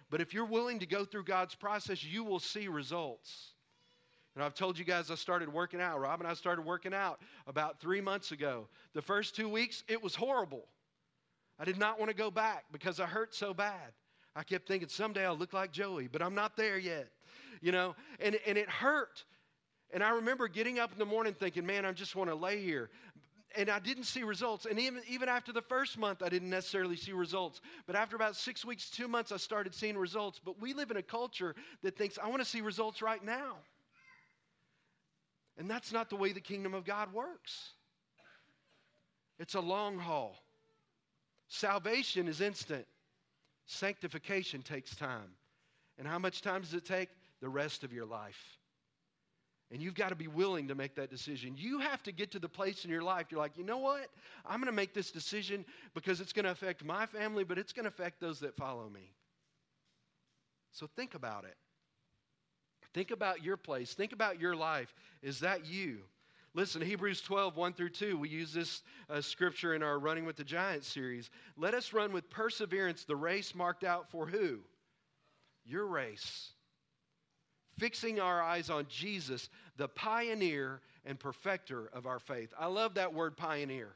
But 0.08 0.22
if 0.22 0.32
you're 0.32 0.46
willing 0.46 0.78
to 0.78 0.86
go 0.86 1.04
through 1.04 1.24
God's 1.24 1.54
process, 1.54 2.02
you 2.02 2.24
will 2.24 2.40
see 2.40 2.66
results. 2.66 3.52
And 4.34 4.42
I've 4.42 4.54
told 4.54 4.78
you 4.78 4.84
guys 4.84 5.10
I 5.10 5.14
started 5.14 5.52
working 5.52 5.80
out. 5.80 6.00
Rob 6.00 6.20
and 6.20 6.28
I 6.28 6.34
started 6.34 6.64
working 6.64 6.94
out 6.94 7.20
about 7.46 7.80
three 7.80 8.00
months 8.00 8.32
ago. 8.32 8.66
The 8.94 9.02
first 9.02 9.36
two 9.36 9.48
weeks, 9.48 9.84
it 9.88 10.02
was 10.02 10.14
horrible. 10.14 10.64
I 11.58 11.64
did 11.64 11.78
not 11.78 11.98
want 11.98 12.10
to 12.10 12.16
go 12.16 12.30
back 12.30 12.64
because 12.72 12.98
I 12.98 13.06
hurt 13.06 13.34
so 13.34 13.52
bad. 13.52 13.92
I 14.34 14.42
kept 14.42 14.66
thinking 14.66 14.88
someday 14.88 15.26
I'll 15.26 15.36
look 15.36 15.52
like 15.52 15.70
Joey, 15.70 16.08
but 16.08 16.22
I'm 16.22 16.34
not 16.34 16.56
there 16.56 16.78
yet. 16.78 17.08
You 17.60 17.72
know, 17.72 17.94
and, 18.20 18.38
and 18.46 18.56
it 18.56 18.68
hurt. 18.68 19.24
And 19.92 20.02
I 20.02 20.10
remember 20.10 20.48
getting 20.48 20.78
up 20.78 20.92
in 20.92 20.98
the 20.98 21.04
morning 21.06 21.34
thinking, 21.34 21.66
man, 21.66 21.84
I 21.84 21.92
just 21.92 22.16
want 22.16 22.30
to 22.30 22.34
lay 22.34 22.62
here. 22.62 22.88
And 23.54 23.68
I 23.68 23.78
didn't 23.78 24.04
see 24.04 24.22
results. 24.22 24.64
And 24.64 24.80
even, 24.80 25.02
even 25.06 25.28
after 25.28 25.52
the 25.52 25.60
first 25.60 25.98
month, 25.98 26.22
I 26.22 26.30
didn't 26.30 26.48
necessarily 26.48 26.96
see 26.96 27.12
results. 27.12 27.60
But 27.86 27.96
after 27.96 28.16
about 28.16 28.34
six 28.34 28.64
weeks, 28.64 28.88
two 28.88 29.06
months, 29.06 29.30
I 29.30 29.36
started 29.36 29.74
seeing 29.74 29.98
results. 29.98 30.40
But 30.42 30.58
we 30.58 30.72
live 30.72 30.90
in 30.90 30.96
a 30.96 31.02
culture 31.02 31.54
that 31.82 31.98
thinks, 31.98 32.18
I 32.18 32.28
want 32.28 32.40
to 32.40 32.48
see 32.48 32.62
results 32.62 33.02
right 33.02 33.22
now. 33.22 33.56
And 35.58 35.70
that's 35.70 35.92
not 35.92 36.10
the 36.10 36.16
way 36.16 36.32
the 36.32 36.40
kingdom 36.40 36.74
of 36.74 36.84
God 36.84 37.12
works. 37.12 37.72
It's 39.38 39.54
a 39.54 39.60
long 39.60 39.98
haul. 39.98 40.36
Salvation 41.48 42.28
is 42.28 42.40
instant, 42.40 42.86
sanctification 43.66 44.62
takes 44.62 44.94
time. 44.96 45.36
And 45.98 46.08
how 46.08 46.18
much 46.18 46.40
time 46.40 46.62
does 46.62 46.74
it 46.74 46.84
take? 46.84 47.10
The 47.40 47.48
rest 47.48 47.84
of 47.84 47.92
your 47.92 48.06
life. 48.06 48.58
And 49.70 49.82
you've 49.82 49.94
got 49.94 50.10
to 50.10 50.14
be 50.14 50.28
willing 50.28 50.68
to 50.68 50.74
make 50.74 50.94
that 50.96 51.10
decision. 51.10 51.54
You 51.56 51.78
have 51.80 52.02
to 52.04 52.12
get 52.12 52.30
to 52.32 52.38
the 52.38 52.48
place 52.48 52.84
in 52.84 52.90
your 52.90 53.02
life, 53.02 53.26
you're 53.30 53.40
like, 53.40 53.56
you 53.56 53.64
know 53.64 53.78
what? 53.78 54.08
I'm 54.46 54.60
going 54.60 54.66
to 54.66 54.76
make 54.76 54.94
this 54.94 55.10
decision 55.10 55.64
because 55.94 56.20
it's 56.20 56.32
going 56.32 56.44
to 56.44 56.50
affect 56.50 56.84
my 56.84 57.06
family, 57.06 57.44
but 57.44 57.58
it's 57.58 57.72
going 57.72 57.84
to 57.84 57.88
affect 57.88 58.20
those 58.20 58.40
that 58.40 58.56
follow 58.56 58.88
me. 58.88 59.12
So 60.72 60.88
think 60.96 61.14
about 61.14 61.44
it. 61.44 61.56
Think 62.94 63.10
about 63.10 63.42
your 63.42 63.56
place. 63.56 63.94
Think 63.94 64.12
about 64.12 64.40
your 64.40 64.54
life. 64.54 64.94
Is 65.22 65.40
that 65.40 65.66
you? 65.66 66.00
Listen, 66.54 66.82
Hebrews 66.82 67.22
12, 67.22 67.56
1 67.56 67.72
through 67.72 67.90
2, 67.90 68.18
we 68.18 68.28
use 68.28 68.52
this 68.52 68.82
uh, 69.08 69.22
scripture 69.22 69.74
in 69.74 69.82
our 69.82 69.98
Running 69.98 70.26
with 70.26 70.36
the 70.36 70.44
Giants 70.44 70.86
series. 70.86 71.30
Let 71.56 71.72
us 71.72 71.94
run 71.94 72.12
with 72.12 72.28
perseverance 72.28 73.04
the 73.04 73.16
race 73.16 73.54
marked 73.54 73.84
out 73.84 74.10
for 74.10 74.26
who? 74.26 74.58
Your 75.64 75.86
race. 75.86 76.50
Fixing 77.78 78.20
our 78.20 78.42
eyes 78.42 78.68
on 78.68 78.86
Jesus, 78.86 79.48
the 79.78 79.88
pioneer 79.88 80.82
and 81.06 81.18
perfecter 81.18 81.88
of 81.94 82.06
our 82.06 82.18
faith. 82.18 82.52
I 82.58 82.66
love 82.66 82.94
that 82.94 83.14
word 83.14 83.34
pioneer, 83.34 83.94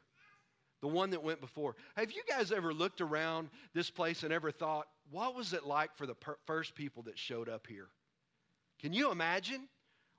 the 0.81 0.89
one 0.89 1.11
that 1.11 1.23
went 1.23 1.43
before. 1.43 1.77
Have 1.95 2.11
you 2.11 2.23
guys 2.27 2.53
ever 2.53 2.73
looked 2.73 3.03
around 3.03 3.51
this 3.75 3.91
place 3.91 4.23
and 4.23 4.33
ever 4.33 4.51
thought, 4.51 4.87
what 5.11 5.35
was 5.35 5.53
it 5.53 5.67
like 5.67 5.95
for 5.95 6.07
the 6.07 6.15
per- 6.15 6.39
first 6.47 6.75
people 6.75 7.03
that 7.03 7.19
showed 7.19 7.51
up 7.51 7.67
here? 7.67 7.89
Can 8.81 8.93
you 8.93 9.11
imagine 9.11 9.69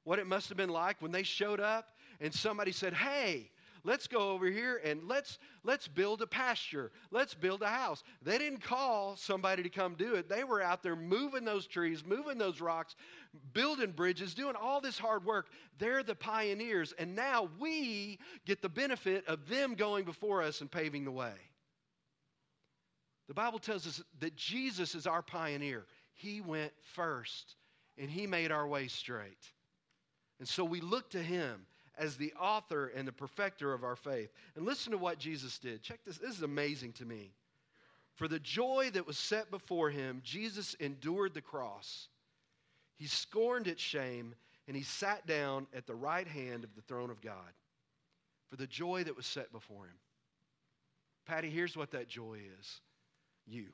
what 0.04 0.20
it 0.20 0.28
must 0.28 0.48
have 0.48 0.58
been 0.58 0.70
like 0.70 1.02
when 1.02 1.12
they 1.12 1.24
showed 1.24 1.60
up 1.60 1.89
and 2.22 2.34
somebody 2.34 2.72
said, 2.72 2.93
Hey, 2.93 3.52
let's 3.84 4.08
go 4.08 4.32
over 4.32 4.48
here 4.48 4.80
and 4.84 5.02
let's 5.08 5.38
let's 5.63 5.88
build 5.88 6.22
a 6.22 6.28
pasture. 6.28 6.91
Let's 7.12 7.34
build 7.34 7.62
a 7.62 7.67
house. 7.67 8.04
They 8.22 8.38
didn't 8.38 8.62
call 8.62 9.15
somebody 9.15 9.63
to 9.63 9.70
come 9.70 9.96
do 9.96 10.15
it. 10.15 10.30
They 10.30 10.43
were 10.43 10.62
out 10.62 10.82
there 10.82 10.96
moving 10.96 11.46
those 11.46 11.67
trees 11.67 12.06
moving 12.06 12.38
those 12.38 12.62
rocks 12.62 12.96
building 13.54 13.91
bridges 13.91 14.34
doing 14.34 14.56
all 14.56 14.82
this 14.82 14.98
hard 14.98 15.26
work. 15.26 15.48
They're 15.78 16.04
the 16.04 16.15
pioneers 16.15 16.93
and 16.98 17.15
now 17.15 17.50
we 17.60 18.20
get 18.46 18.62
the 18.62 18.70
benefit 18.70 19.28
of 19.28 19.48
them 19.50 19.76
going 19.76 20.06
before 20.06 20.41
us 20.41 20.62
and 20.62 20.72
paving 20.72 21.06
the 21.06 21.12
way. 21.12 21.34
The 23.28 23.34
bible 23.34 23.60
tells 23.60 23.86
us 23.86 24.02
that 24.20 24.38
jesus 24.38 24.96
is 24.96 25.06
our 25.06 25.22
pioneer. 25.22 25.86
He 26.13 26.39
went 26.39 26.72
first 26.93 27.56
and 27.98 28.10
He 28.10 28.28
made 28.28 28.52
our 28.52 28.68
way 28.68 28.88
straight. 28.88 29.52
And 30.40 30.48
so 30.48 30.64
we 30.64 30.82
look 30.82 31.10
to 31.12 31.22
Him 31.22 31.66
as 31.98 32.16
the 32.16 32.34
author 32.40 32.92
and 32.96 33.08
the 33.08 33.12
perfecter 33.12 33.74
of 33.74 33.84
our 33.84 33.96
faith. 33.96 34.30
And 34.56 34.66
listen 34.66 34.92
to 34.92 34.98
what 34.98 35.18
Jesus 35.18 35.58
did. 35.58 35.82
Check 35.82 36.00
this. 36.06 36.18
This 36.18 36.36
is 36.36 36.44
amazing 36.44 36.94
to 36.94 37.06
me. 37.06 37.32
For 38.16 38.28
the 38.28 38.40
joy 38.40 38.90
that 38.94 39.06
was 39.06 39.18
set 39.18 39.52
before 39.52 39.90
him, 39.90 40.22
Jesus 40.24 40.76
endured 40.80 41.34
the 41.34 41.42
cross. 41.42 42.08
He 42.98 43.06
scorned 43.06 43.68
its 43.68 43.82
shame, 43.82 44.34
and 44.68 44.76
he 44.76 44.82
sat 44.82 45.28
down 45.28 45.68
at 45.72 45.86
the 45.86 45.94
right 45.94 46.28
hand 46.28 46.64
of 46.64 46.74
the 46.76 46.82
throne 46.82 47.12
of 47.12 47.22
God. 47.22 47.54
For 48.50 48.56
the 48.56 48.66
joy 48.66 49.04
that 49.04 49.16
was 49.16 49.28
set 49.28 49.52
before 49.52 49.86
him. 49.86 49.98
Patty, 51.28 51.50
here's 51.50 51.78
what 51.78 51.92
that 51.92 52.08
joy 52.08 52.40
is 52.60 52.80
you. 53.46 53.68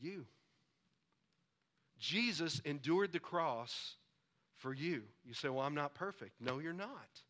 You. 0.00 0.26
Jesus 2.02 2.60
endured 2.64 3.12
the 3.12 3.20
cross 3.20 3.94
for 4.56 4.74
you. 4.74 5.02
You 5.24 5.34
say, 5.34 5.48
Well, 5.48 5.64
I'm 5.64 5.74
not 5.74 5.94
perfect. 5.94 6.32
No, 6.40 6.58
you're 6.58 6.72
not. 6.72 7.20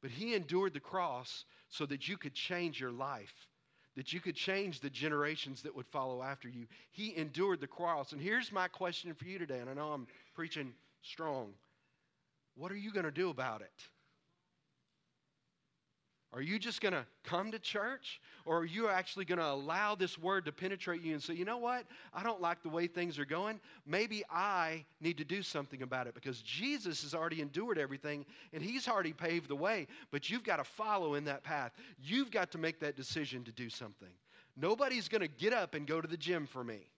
But 0.00 0.12
He 0.12 0.34
endured 0.34 0.74
the 0.74 0.80
cross 0.80 1.44
so 1.68 1.84
that 1.86 2.08
you 2.08 2.16
could 2.16 2.34
change 2.34 2.80
your 2.80 2.92
life, 2.92 3.34
that 3.96 4.12
you 4.12 4.20
could 4.20 4.36
change 4.36 4.78
the 4.78 4.88
generations 4.88 5.62
that 5.62 5.74
would 5.74 5.88
follow 5.88 6.22
after 6.22 6.48
you. 6.48 6.66
He 6.92 7.16
endured 7.16 7.60
the 7.60 7.66
cross. 7.66 8.12
And 8.12 8.20
here's 8.20 8.52
my 8.52 8.68
question 8.68 9.12
for 9.12 9.24
you 9.24 9.40
today, 9.40 9.58
and 9.58 9.68
I 9.68 9.74
know 9.74 9.88
I'm 9.88 10.06
preaching 10.34 10.72
strong. 11.02 11.52
What 12.54 12.70
are 12.70 12.76
you 12.76 12.92
going 12.92 13.06
to 13.06 13.10
do 13.10 13.28
about 13.28 13.60
it? 13.60 13.82
Are 16.32 16.42
you 16.42 16.58
just 16.58 16.82
going 16.82 16.92
to 16.92 17.06
come 17.24 17.50
to 17.52 17.58
church? 17.58 18.20
Or 18.44 18.58
are 18.58 18.64
you 18.64 18.88
actually 18.88 19.24
going 19.24 19.38
to 19.38 19.46
allow 19.46 19.94
this 19.94 20.18
word 20.18 20.44
to 20.44 20.52
penetrate 20.52 21.02
you 21.02 21.14
and 21.14 21.22
say, 21.22 21.32
you 21.32 21.46
know 21.46 21.56
what? 21.56 21.86
I 22.12 22.22
don't 22.22 22.40
like 22.40 22.62
the 22.62 22.68
way 22.68 22.86
things 22.86 23.18
are 23.18 23.24
going. 23.24 23.60
Maybe 23.86 24.22
I 24.30 24.84
need 25.00 25.16
to 25.18 25.24
do 25.24 25.42
something 25.42 25.82
about 25.82 26.06
it 26.06 26.14
because 26.14 26.42
Jesus 26.42 27.02
has 27.02 27.14
already 27.14 27.40
endured 27.40 27.78
everything 27.78 28.26
and 28.52 28.62
he's 28.62 28.88
already 28.88 29.14
paved 29.14 29.48
the 29.48 29.56
way. 29.56 29.86
But 30.10 30.28
you've 30.28 30.44
got 30.44 30.56
to 30.56 30.64
follow 30.64 31.14
in 31.14 31.24
that 31.24 31.44
path. 31.44 31.72
You've 31.98 32.30
got 32.30 32.50
to 32.52 32.58
make 32.58 32.78
that 32.80 32.94
decision 32.94 33.42
to 33.44 33.52
do 33.52 33.70
something. 33.70 34.12
Nobody's 34.54 35.08
going 35.08 35.22
to 35.22 35.28
get 35.28 35.54
up 35.54 35.74
and 35.74 35.86
go 35.86 36.00
to 36.00 36.08
the 36.08 36.16
gym 36.16 36.46
for 36.46 36.62
me. 36.62 36.90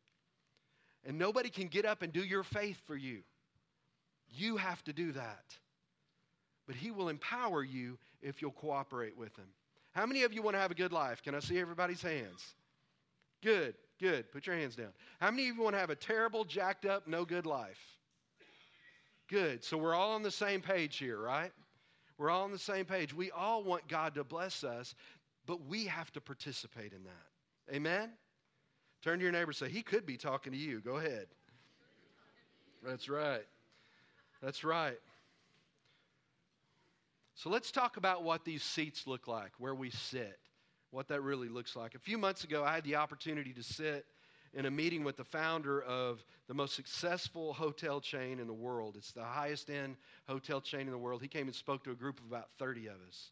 And 1.07 1.19
nobody 1.19 1.51
can 1.51 1.69
get 1.69 1.87
up 1.87 2.03
and 2.03 2.13
do 2.13 2.21
your 2.21 2.43
faith 2.43 2.81
for 2.87 2.97
you. 2.97 3.23
You 4.29 4.57
have 4.57 4.83
to 4.85 4.93
do 4.93 5.13
that. 5.13 5.45
But 6.71 6.77
He 6.77 6.93
will 6.93 7.09
empower 7.09 7.65
you 7.65 7.99
if 8.23 8.41
you'll 8.41 8.53
cooperate 8.53 9.19
with 9.19 9.37
Him. 9.37 9.49
How 9.91 10.07
many 10.07 10.23
of 10.23 10.33
you 10.33 10.41
want 10.41 10.55
to 10.55 10.61
have 10.61 10.71
a 10.71 10.75
good 10.77 10.93
life? 10.93 11.21
Can 11.21 11.35
I 11.35 11.41
see 11.41 11.59
everybody's 11.59 12.01
hands? 12.01 12.55
Good, 13.43 13.75
good. 14.01 14.31
Put 14.31 14.47
your 14.47 14.55
hands 14.55 14.77
down. 14.77 14.93
How 15.21 15.33
many 15.33 15.49
of 15.49 15.57
you 15.57 15.63
want 15.65 15.75
to 15.75 15.81
have 15.81 15.91
a 15.91 15.97
terrible, 15.97 16.45
jacked 16.45 16.87
up, 16.87 17.09
no 17.09 17.25
good 17.25 17.45
life? 17.45 17.81
Good. 19.27 19.65
So 19.65 19.79
we're 19.79 19.97
all 19.97 20.13
on 20.13 20.23
the 20.23 20.31
same 20.31 20.61
page 20.61 20.97
here, 20.97 21.19
right? 21.19 21.51
We're 22.19 22.31
all 22.31 22.45
on 22.45 22.53
the 22.53 22.59
same 22.59 22.85
page. 22.85 23.13
We 23.13 23.33
all 23.33 23.65
want 23.65 23.89
God 23.89 24.15
to 24.15 24.23
bless 24.23 24.63
us, 24.63 24.95
but 25.47 25.67
we 25.67 25.87
have 25.87 26.13
to 26.13 26.21
participate 26.21 26.93
in 26.93 27.03
that. 27.03 27.75
Amen? 27.75 28.11
Turn 29.03 29.19
to 29.19 29.25
your 29.25 29.33
neighbor 29.33 29.51
and 29.51 29.57
say, 29.57 29.69
He 29.69 29.83
could 29.83 30.07
be 30.07 30.17
talking 30.17 30.53
to 30.53 30.59
you. 30.59 30.79
Go 30.79 30.99
ahead. 30.99 31.27
That's 32.87 33.09
right. 33.09 33.43
That's 34.41 34.63
right. 34.63 35.01
So 37.41 37.49
let's 37.49 37.71
talk 37.71 37.97
about 37.97 38.23
what 38.23 38.45
these 38.45 38.63
seats 38.63 39.07
look 39.07 39.27
like, 39.27 39.53
where 39.57 39.75
we 39.75 39.89
sit, 39.89 40.39
what 40.91 41.09
that 41.09 41.23
really 41.23 41.49
looks 41.49 41.75
like. 41.75 41.95
A 41.95 41.99
few 41.99 42.19
months 42.19 42.45
ago, 42.45 42.65
I 42.65 42.75
had 42.75 42.85
the 42.85 42.97
opportunity 42.97 43.55
to 43.55 43.63
sit 43.63 44.05
in 44.53 44.67
a 44.67 44.71
meeting 44.71 45.05
with 45.05 45.17
the 45.17 45.25
founder 45.25 45.81
of 45.81 46.23
the 46.49 46.53
most 46.53 46.75
successful 46.75 47.55
hotel 47.55 47.99
chain 47.99 48.41
in 48.41 48.47
the 48.47 48.53
world. 48.53 48.95
It's 48.99 49.13
the 49.13 49.25
highest 49.25 49.71
end 49.71 49.97
hotel 50.29 50.61
chain 50.61 50.83
in 50.83 50.91
the 50.91 50.99
world. 50.99 51.23
He 51.23 51.29
came 51.29 51.47
and 51.47 51.55
spoke 51.55 51.83
to 51.85 51.93
a 51.93 51.95
group 51.95 52.21
of 52.21 52.27
about 52.27 52.51
30 52.59 52.89
of 52.89 52.97
us. 53.09 53.31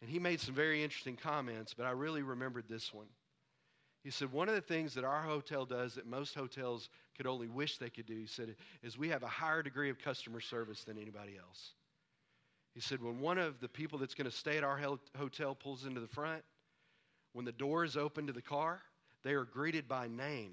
And 0.00 0.10
he 0.10 0.18
made 0.18 0.40
some 0.40 0.56
very 0.56 0.82
interesting 0.82 1.14
comments, 1.14 1.74
but 1.74 1.86
I 1.86 1.92
really 1.92 2.22
remembered 2.22 2.64
this 2.68 2.92
one. 2.92 3.06
He 4.02 4.10
said, 4.10 4.32
One 4.32 4.48
of 4.48 4.56
the 4.56 4.60
things 4.60 4.94
that 4.94 5.04
our 5.04 5.22
hotel 5.22 5.64
does 5.64 5.94
that 5.94 6.08
most 6.08 6.34
hotels 6.34 6.88
could 7.16 7.28
only 7.28 7.46
wish 7.46 7.78
they 7.78 7.88
could 7.88 8.06
do, 8.06 8.18
he 8.18 8.26
said, 8.26 8.56
is 8.82 8.98
we 8.98 9.10
have 9.10 9.22
a 9.22 9.28
higher 9.28 9.62
degree 9.62 9.90
of 9.90 10.00
customer 10.00 10.40
service 10.40 10.82
than 10.82 10.98
anybody 10.98 11.38
else. 11.38 11.74
He 12.74 12.80
said, 12.80 13.02
When 13.02 13.20
one 13.20 13.38
of 13.38 13.60
the 13.60 13.68
people 13.68 13.98
that's 13.98 14.14
going 14.14 14.30
to 14.30 14.36
stay 14.36 14.56
at 14.56 14.64
our 14.64 14.80
hotel 15.16 15.54
pulls 15.54 15.84
into 15.84 16.00
the 16.00 16.08
front, 16.08 16.42
when 17.32 17.44
the 17.44 17.52
door 17.52 17.84
is 17.84 17.96
open 17.96 18.26
to 18.26 18.32
the 18.32 18.42
car, 18.42 18.82
they 19.22 19.32
are 19.32 19.44
greeted 19.44 19.88
by 19.88 20.08
name 20.08 20.52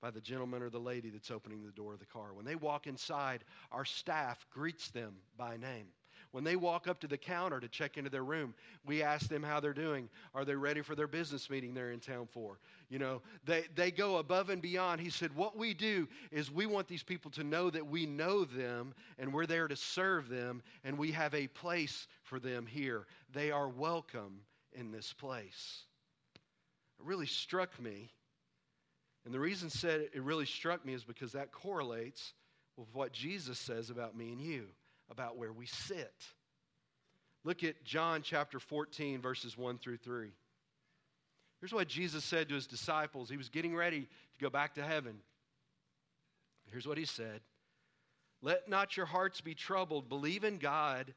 by 0.00 0.10
the 0.10 0.20
gentleman 0.20 0.62
or 0.62 0.70
the 0.70 0.78
lady 0.78 1.10
that's 1.10 1.30
opening 1.30 1.64
the 1.64 1.72
door 1.72 1.92
of 1.92 1.98
the 1.98 2.06
car. 2.06 2.32
When 2.32 2.44
they 2.44 2.54
walk 2.54 2.86
inside, 2.86 3.44
our 3.72 3.84
staff 3.84 4.46
greets 4.50 4.90
them 4.90 5.16
by 5.36 5.56
name. 5.56 5.88
When 6.30 6.44
they 6.44 6.56
walk 6.56 6.86
up 6.86 7.00
to 7.00 7.06
the 7.06 7.16
counter 7.16 7.58
to 7.58 7.68
check 7.68 7.96
into 7.96 8.10
their 8.10 8.24
room, 8.24 8.54
we 8.84 9.02
ask 9.02 9.28
them 9.28 9.42
how 9.42 9.60
they're 9.60 9.72
doing. 9.72 10.10
Are 10.34 10.44
they 10.44 10.54
ready 10.54 10.82
for 10.82 10.94
their 10.94 11.06
business 11.06 11.48
meeting 11.48 11.72
they're 11.72 11.90
in 11.90 12.00
town 12.00 12.28
for? 12.30 12.58
You 12.90 12.98
know, 12.98 13.22
they, 13.46 13.64
they 13.74 13.90
go 13.90 14.18
above 14.18 14.50
and 14.50 14.60
beyond. 14.60 15.00
He 15.00 15.08
said, 15.08 15.34
What 15.34 15.56
we 15.56 15.72
do 15.72 16.06
is 16.30 16.50
we 16.50 16.66
want 16.66 16.86
these 16.86 17.02
people 17.02 17.30
to 17.32 17.44
know 17.44 17.70
that 17.70 17.86
we 17.86 18.04
know 18.04 18.44
them 18.44 18.94
and 19.18 19.32
we're 19.32 19.46
there 19.46 19.68
to 19.68 19.76
serve 19.76 20.28
them 20.28 20.62
and 20.84 20.98
we 20.98 21.12
have 21.12 21.34
a 21.34 21.46
place 21.46 22.06
for 22.22 22.38
them 22.38 22.66
here. 22.66 23.06
They 23.32 23.50
are 23.50 23.68
welcome 23.68 24.40
in 24.72 24.90
this 24.90 25.14
place. 25.14 25.84
It 26.98 27.06
really 27.06 27.26
struck 27.26 27.80
me. 27.80 28.10
And 29.24 29.32
the 29.32 29.40
reason 29.40 29.70
said 29.70 30.08
it 30.12 30.22
really 30.22 30.46
struck 30.46 30.84
me 30.84 30.92
is 30.92 31.04
because 31.04 31.32
that 31.32 31.52
correlates 31.52 32.34
with 32.76 32.88
what 32.92 33.12
Jesus 33.12 33.58
says 33.58 33.90
about 33.90 34.16
me 34.16 34.30
and 34.32 34.40
you 34.40 34.66
about 35.10 35.36
where 35.36 35.52
we 35.52 35.66
sit. 35.66 36.14
Look 37.44 37.64
at 37.64 37.84
John 37.84 38.22
chapter 38.22 38.58
14, 38.58 39.20
verses 39.20 39.56
1 39.56 39.78
through 39.78 39.98
3. 39.98 40.30
Here's 41.60 41.72
what 41.72 41.88
Jesus 41.88 42.24
said 42.24 42.48
to 42.48 42.54
his 42.54 42.66
disciples. 42.66 43.30
He 43.30 43.36
was 43.36 43.48
getting 43.48 43.74
ready 43.74 44.02
to 44.02 44.08
go 44.40 44.50
back 44.50 44.74
to 44.74 44.82
heaven. 44.82 45.18
Here's 46.70 46.86
what 46.86 46.98
he 46.98 47.04
said 47.04 47.40
Let 48.42 48.68
not 48.68 48.96
your 48.96 49.06
hearts 49.06 49.40
be 49.40 49.54
troubled. 49.54 50.08
Believe 50.08 50.44
in 50.44 50.58
God 50.58 51.14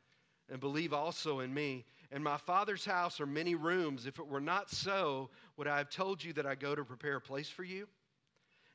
and 0.50 0.60
believe 0.60 0.94
also 0.94 1.40
in 1.40 1.54
me. 1.54 1.86
In 2.12 2.24
my 2.24 2.38
Father's 2.38 2.84
house 2.84 3.22
are 3.22 3.26
many 3.26 3.56
rooms. 3.56 4.06
If 4.06 4.20
it 4.20 4.28
were 4.28 4.42
not 4.42 4.70
so, 4.70 5.30
would 5.58 5.68
I 5.68 5.78
have 5.78 5.90
told 5.90 6.24
you 6.24 6.34
that 6.34 6.46
I 6.46 6.56
go 6.56 6.76
to 6.76 6.84
prepare 6.84 7.18
a 7.18 7.22
place 7.22 7.50
for 7.50 7.64
you? 7.64 7.88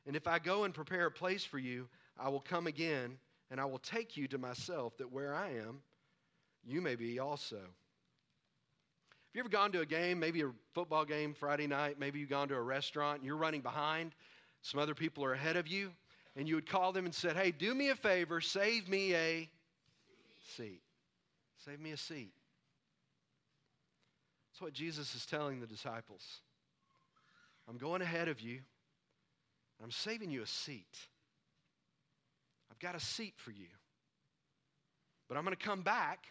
And 0.07 0.15
if 0.15 0.25
I 0.25 0.39
go 0.39 0.63
and 0.63 0.73
prepare 0.73 1.07
a 1.07 1.11
place 1.11 1.43
for 1.43 1.59
you, 1.59 1.87
I 2.17 2.29
will 2.29 2.39
come 2.39 2.65
again 2.65 3.17
and 3.49 3.59
I 3.59 3.65
will 3.65 3.79
take 3.79 4.17
you 4.17 4.27
to 4.29 4.37
myself, 4.37 4.97
that 4.97 5.11
where 5.11 5.33
I 5.33 5.49
am, 5.51 5.81
you 6.65 6.81
may 6.81 6.95
be 6.95 7.19
also. 7.19 7.57
Have 7.57 7.63
you 9.33 9.39
ever 9.39 9.49
gone 9.49 9.71
to 9.73 9.81
a 9.81 9.85
game, 9.85 10.19
maybe 10.19 10.41
a 10.41 10.51
football 10.73 11.05
game 11.05 11.33
Friday 11.33 11.67
night, 11.67 11.99
maybe 11.99 12.19
you've 12.19 12.29
gone 12.29 12.47
to 12.49 12.55
a 12.55 12.61
restaurant 12.61 13.19
and 13.19 13.25
you're 13.25 13.37
running 13.37 13.61
behind, 13.61 14.13
some 14.61 14.79
other 14.79 14.95
people 14.95 15.23
are 15.23 15.33
ahead 15.33 15.55
of 15.55 15.67
you, 15.67 15.91
and 16.35 16.47
you 16.47 16.55
would 16.55 16.69
call 16.69 16.91
them 16.91 17.05
and 17.05 17.13
said, 17.13 17.35
Hey, 17.35 17.51
do 17.51 17.73
me 17.73 17.89
a 17.89 17.95
favor, 17.95 18.41
save 18.41 18.89
me 18.89 19.15
a 19.15 19.49
seat. 20.55 20.81
Save 21.65 21.79
me 21.79 21.91
a 21.91 21.97
seat. 21.97 22.31
That's 24.51 24.61
what 24.61 24.73
Jesus 24.73 25.13
is 25.15 25.25
telling 25.25 25.59
the 25.59 25.67
disciples. 25.67 26.23
I'm 27.69 27.77
going 27.77 28.01
ahead 28.01 28.27
of 28.27 28.39
you. 28.39 28.59
I'm 29.83 29.91
saving 29.91 30.31
you 30.31 30.41
a 30.41 30.47
seat. 30.47 30.97
I've 32.77 32.81
got 32.81 32.95
a 32.95 33.03
seat 33.03 33.33
for 33.37 33.49
you. 33.49 33.65
But 35.27 35.35
I'm 35.35 35.43
going 35.43 35.55
to 35.55 35.63
come 35.63 35.81
back 35.81 36.27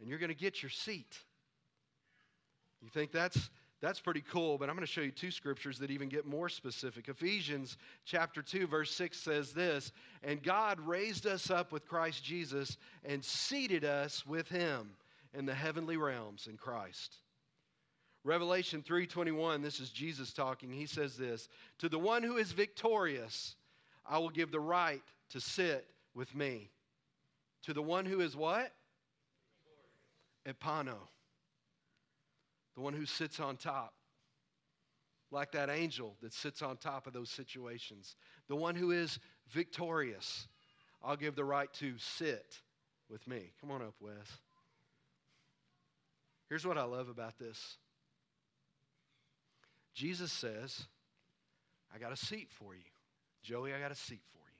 and 0.00 0.08
you're 0.08 0.18
going 0.18 0.30
to 0.30 0.34
get 0.34 0.62
your 0.62 0.70
seat. 0.70 1.16
You 2.82 2.88
think 2.88 3.12
that's 3.12 3.50
that's 3.80 4.00
pretty 4.00 4.22
cool, 4.28 4.58
but 4.58 4.68
I'm 4.68 4.76
going 4.76 4.86
to 4.86 4.92
show 4.92 5.00
you 5.00 5.10
two 5.10 5.32
scriptures 5.32 5.78
that 5.78 5.90
even 5.90 6.08
get 6.08 6.24
more 6.24 6.48
specific. 6.48 7.08
Ephesians 7.08 7.78
chapter 8.04 8.40
2 8.42 8.66
verse 8.66 8.92
6 8.94 9.16
says 9.16 9.52
this, 9.52 9.92
"And 10.24 10.42
God 10.42 10.80
raised 10.80 11.26
us 11.26 11.50
up 11.50 11.70
with 11.70 11.86
Christ 11.86 12.24
Jesus 12.24 12.76
and 13.04 13.24
seated 13.24 13.84
us 13.84 14.26
with 14.26 14.48
him 14.48 14.96
in 15.34 15.46
the 15.46 15.54
heavenly 15.54 15.96
realms 15.96 16.48
in 16.48 16.56
Christ." 16.56 17.18
Revelation 18.24 18.82
3:21, 18.82 19.62
this 19.62 19.78
is 19.78 19.90
Jesus 19.90 20.32
talking. 20.32 20.72
He 20.72 20.86
says 20.86 21.16
this, 21.16 21.48
"To 21.78 21.88
the 21.88 21.98
one 21.98 22.24
who 22.24 22.38
is 22.38 22.50
victorious, 22.50 23.54
I 24.08 24.18
will 24.18 24.30
give 24.30 24.50
the 24.50 24.60
right 24.60 25.02
to 25.30 25.40
sit 25.40 25.86
with 26.14 26.34
me. 26.34 26.70
To 27.62 27.72
the 27.72 27.82
one 27.82 28.04
who 28.04 28.20
is 28.20 28.36
what? 28.36 28.72
Epano. 30.46 30.96
The 32.74 32.80
one 32.80 32.94
who 32.94 33.06
sits 33.06 33.38
on 33.40 33.56
top. 33.56 33.94
Like 35.30 35.52
that 35.52 35.70
angel 35.70 36.16
that 36.22 36.32
sits 36.32 36.60
on 36.60 36.76
top 36.76 37.06
of 37.06 37.12
those 37.12 37.30
situations. 37.30 38.16
The 38.48 38.56
one 38.56 38.74
who 38.74 38.90
is 38.90 39.18
victorious. 39.50 40.48
I'll 41.02 41.16
give 41.16 41.34
the 41.34 41.44
right 41.44 41.72
to 41.74 41.94
sit 41.98 42.60
with 43.08 43.26
me. 43.26 43.52
Come 43.60 43.70
on 43.70 43.82
up, 43.82 43.94
Wes. 44.00 44.14
Here's 46.48 46.66
what 46.66 46.76
I 46.76 46.84
love 46.84 47.08
about 47.08 47.38
this 47.38 47.78
Jesus 49.94 50.32
says, 50.32 50.86
I 51.94 51.98
got 51.98 52.12
a 52.12 52.16
seat 52.16 52.48
for 52.50 52.74
you. 52.74 52.82
Joey, 53.42 53.74
I 53.74 53.80
got 53.80 53.90
a 53.90 53.96
seat 53.96 54.22
for 54.32 54.38
you. 54.38 54.58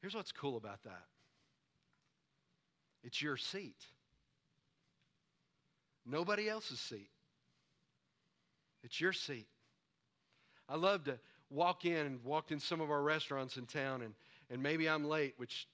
Here's 0.00 0.14
what's 0.14 0.32
cool 0.32 0.56
about 0.56 0.82
that 0.84 1.04
it's 3.04 3.22
your 3.22 3.36
seat, 3.36 3.84
nobody 6.04 6.48
else's 6.48 6.80
seat. 6.80 7.10
It's 8.82 9.00
your 9.00 9.12
seat. 9.12 9.48
I 10.68 10.76
love 10.76 11.04
to 11.04 11.18
walk 11.50 11.84
in 11.84 12.06
and 12.06 12.24
walked 12.24 12.52
in 12.52 12.60
some 12.60 12.80
of 12.80 12.90
our 12.90 13.02
restaurants 13.02 13.56
in 13.56 13.66
town, 13.66 14.02
and, 14.02 14.14
and 14.50 14.62
maybe 14.62 14.88
I'm 14.88 15.04
late, 15.04 15.34
which, 15.38 15.66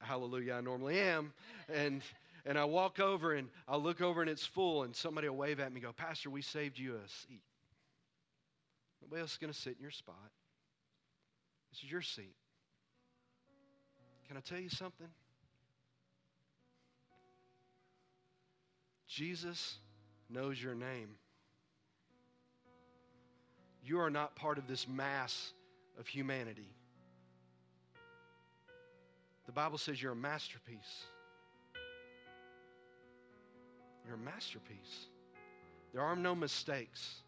hallelujah, 0.00 0.54
I 0.54 0.60
normally 0.60 0.98
am. 0.98 1.32
And, 1.72 2.02
and 2.44 2.58
I 2.58 2.64
walk 2.64 2.98
over 2.98 3.34
and 3.34 3.48
I 3.68 3.76
look 3.76 4.00
over 4.00 4.22
and 4.22 4.30
it's 4.30 4.44
full, 4.44 4.82
and 4.84 4.94
somebody 4.94 5.28
will 5.28 5.36
wave 5.36 5.60
at 5.60 5.72
me 5.72 5.80
go, 5.80 5.92
Pastor, 5.92 6.30
we 6.30 6.42
saved 6.42 6.78
you 6.78 6.94
a 6.94 7.08
seat. 7.08 7.42
Nobody 9.02 9.20
else 9.20 9.32
is 9.32 9.38
going 9.38 9.52
to 9.52 9.58
sit 9.58 9.76
in 9.76 9.82
your 9.82 9.90
spot. 9.90 10.16
This 11.70 11.82
is 11.84 11.90
your 11.90 12.02
seat. 12.02 12.34
Can 14.26 14.36
I 14.36 14.40
tell 14.40 14.58
you 14.58 14.68
something? 14.68 15.08
Jesus 19.06 19.78
knows 20.28 20.62
your 20.62 20.74
name. 20.74 21.08
You 23.82 24.00
are 24.00 24.10
not 24.10 24.36
part 24.36 24.58
of 24.58 24.66
this 24.66 24.86
mass 24.86 25.52
of 25.98 26.06
humanity. 26.06 26.68
The 29.46 29.52
Bible 29.52 29.78
says 29.78 30.02
you're 30.02 30.12
a 30.12 30.16
masterpiece. 30.16 31.06
You're 34.06 34.16
a 34.16 34.18
masterpiece. 34.18 35.06
There 35.94 36.02
are 36.02 36.16
no 36.16 36.34
mistakes. 36.34 37.22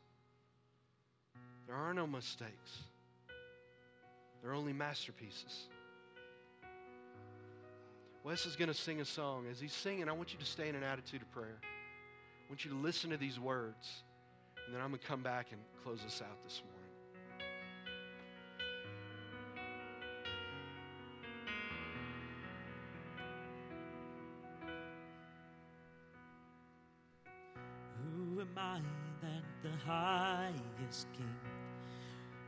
There 1.66 1.76
are 1.76 1.94
no 1.94 2.06
mistakes. 2.06 2.82
They're 4.42 4.54
only 4.54 4.72
masterpieces. 4.72 5.68
Wes 8.24 8.44
is 8.46 8.56
going 8.56 8.68
to 8.68 8.74
sing 8.74 9.00
a 9.00 9.04
song. 9.04 9.46
As 9.50 9.60
he's 9.60 9.72
singing, 9.72 10.08
I 10.08 10.12
want 10.12 10.32
you 10.32 10.38
to 10.38 10.44
stay 10.44 10.68
in 10.68 10.74
an 10.74 10.82
attitude 10.82 11.22
of 11.22 11.30
prayer. 11.32 11.58
I 11.62 12.50
want 12.50 12.64
you 12.64 12.70
to 12.70 12.76
listen 12.76 13.10
to 13.10 13.16
these 13.16 13.38
words. 13.38 14.02
And 14.66 14.74
then 14.74 14.82
I'm 14.82 14.90
going 14.90 15.00
to 15.00 15.06
come 15.06 15.22
back 15.22 15.46
and 15.52 15.60
close 15.82 16.00
us 16.06 16.22
out 16.22 16.42
this 16.44 16.62
morning. 16.64 16.79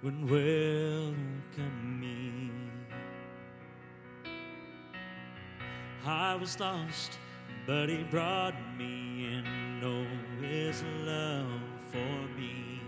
Would 0.03 0.29
welcome 0.29 2.01
me? 2.01 2.51
I 6.05 6.35
was 6.35 6.59
lost, 6.59 7.19
but 7.69 7.89
he 7.89 8.03
brought 8.11 8.55
me 8.77 9.27
in. 9.33 9.81
Oh, 9.85 10.07
his 10.45 10.83
love 11.05 11.47
for 11.93 12.29
me. 12.37 12.81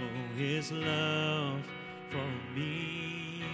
Oh, 0.00 0.36
his 0.36 0.72
love 0.72 1.62
for 2.10 2.58
me. 2.58 3.44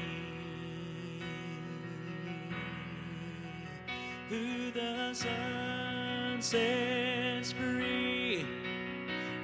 Who 4.30 4.70
the 4.70 5.12
Son 5.12 6.40
sets 6.40 7.52
free, 7.52 8.46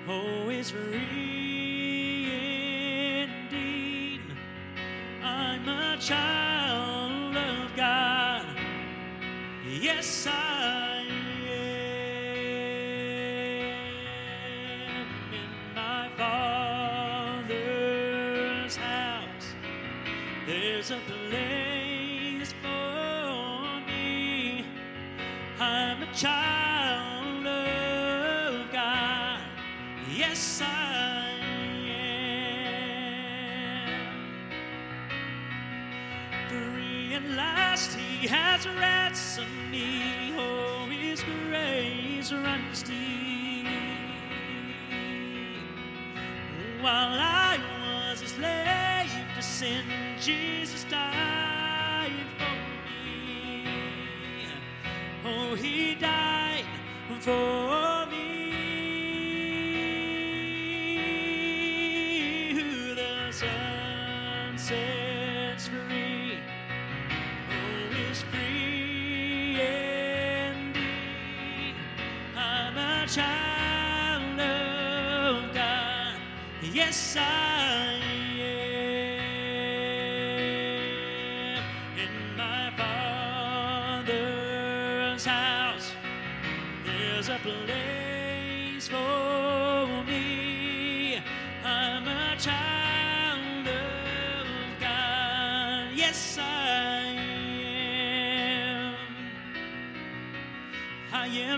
oh, 0.08 0.48
is 0.48 0.70
free 0.70 1.07
child 6.08 7.36
of 7.36 7.76
God. 7.76 8.46
Yes, 9.68 10.26
I 10.26 11.04
am 11.50 12.06
in 15.34 15.50
my 15.74 16.08
Father's 16.16 17.56
house. 18.76 19.54
There's 20.46 20.90
a 20.92 21.00
place 21.06 22.54
for 22.62 23.80
me. 23.86 24.64
I'm 25.60 26.02
a 26.02 26.10
child 26.14 27.46
of 27.46 28.72
God. 28.72 29.42
Yes, 30.16 30.62
I 30.62 30.87
at 37.18 37.30
last, 37.30 37.96
He 37.96 38.26
has 38.28 38.66
ransomed 38.66 39.70
me. 39.70 40.32
Oh, 40.36 40.86
His 40.86 41.22
grace 41.22 42.32
runs 42.32 42.82
deep. 42.82 43.66
While 46.80 47.18
I 47.20 47.58
was 48.10 48.22
a 48.22 48.28
slave 48.28 49.10
to 49.36 49.42
sin, 49.42 49.84
Jesus 50.20 50.84
died 50.84 52.12
for 52.38 52.56
me. 53.04 53.64
Oh, 55.24 55.54
He 55.56 55.94
died 55.96 56.64
for 57.08 57.20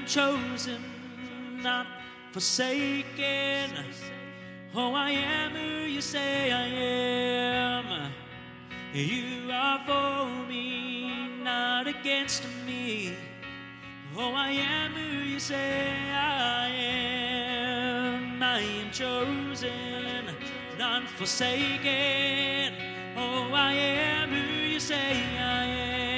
am 0.00 0.06
chosen, 0.06 0.82
not 1.62 1.86
forsaken. 2.32 3.70
Oh, 4.74 4.94
I 4.94 5.10
am 5.10 5.52
who 5.52 5.86
you 5.86 6.00
say 6.00 6.52
I 6.52 6.66
am. 6.66 8.12
You 8.94 9.50
are 9.52 9.80
for 9.86 10.48
me, 10.48 11.42
not 11.42 11.86
against 11.86 12.44
me. 12.66 13.14
Oh, 14.16 14.32
I 14.32 14.50
am 14.52 14.92
who 14.92 15.18
you 15.28 15.38
say 15.38 15.92
I 16.12 16.68
am. 16.68 18.42
I 18.42 18.60
am 18.60 18.90
chosen, 18.90 20.34
not 20.78 21.08
forsaken. 21.10 22.72
Oh, 23.16 23.50
I 23.52 23.74
am 23.74 24.30
who 24.30 24.64
you 24.64 24.80
say 24.80 25.22
I 25.38 25.64
am. 25.66 26.10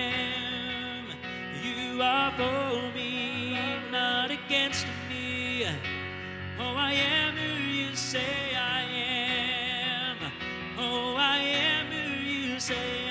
You 1.63 2.03
are 2.03 2.33
for 2.33 2.95
me, 2.95 3.12
I 6.85 6.95
am 6.95 7.37
who 7.37 7.63
you 7.63 7.95
say 7.95 8.57
I 8.57 8.83
am. 8.83 10.17
Oh, 10.77 11.15
I 11.17 11.39
am 11.39 11.87
who 11.87 12.25
you 12.25 12.59
say 12.59 13.02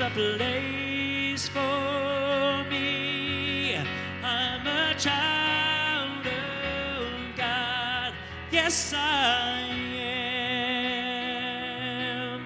a 0.00 0.10
place 0.10 1.48
for 1.48 2.64
me. 2.70 3.76
I'm 4.22 4.66
a 4.66 4.94
child 4.98 6.26
of 6.26 7.36
God. 7.36 8.14
Yes, 8.50 8.94
I 8.96 9.60
am 12.32 12.40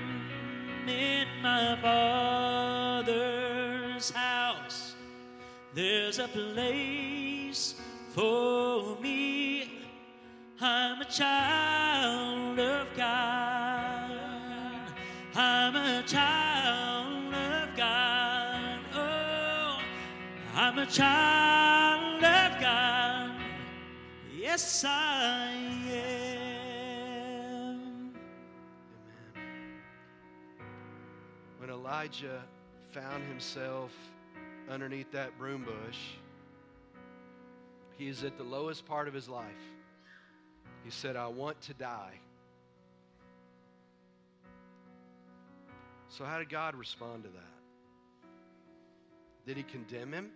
in 0.89 1.29
my 1.43 1.79
Father's 1.81 3.07
house. 4.11 4.97
There's 5.75 6.19
a 6.19 6.27
place 6.27 7.77
for 8.11 8.99
me. 9.01 9.71
I'm 10.61 11.03
a 11.03 11.05
child 11.05 11.64
a 20.85 20.87
child 20.87 22.23
of 22.23 22.61
God. 22.61 23.41
Yes, 24.37 24.85
I 24.87 25.51
am. 25.91 26.61
Amen. 29.35 29.41
When 31.59 31.71
Elijah 31.71 32.43
found 32.91 33.25
himself 33.25 33.93
underneath 34.69 35.11
that 35.13 35.39
broom 35.39 35.65
bush, 35.65 36.01
he 37.97 38.09
is 38.09 38.23
at 38.23 38.37
the 38.37 38.45
lowest 38.45 38.85
part 38.85 39.09
of 39.09 39.15
his 39.15 39.27
life. 39.27 39.47
He 40.85 40.91
said, 40.91 41.17
I 41.17 41.29
want 41.29 41.59
to 41.63 41.73
die. 41.73 42.21
So, 46.11 46.27
how 46.27 46.39
did 46.39 46.51
God 46.51 46.75
respond 46.75 47.23
to 47.23 47.31
that? 47.31 47.55
Did 49.47 49.57
he 49.57 49.63
condemn 49.63 50.13
him? 50.13 50.31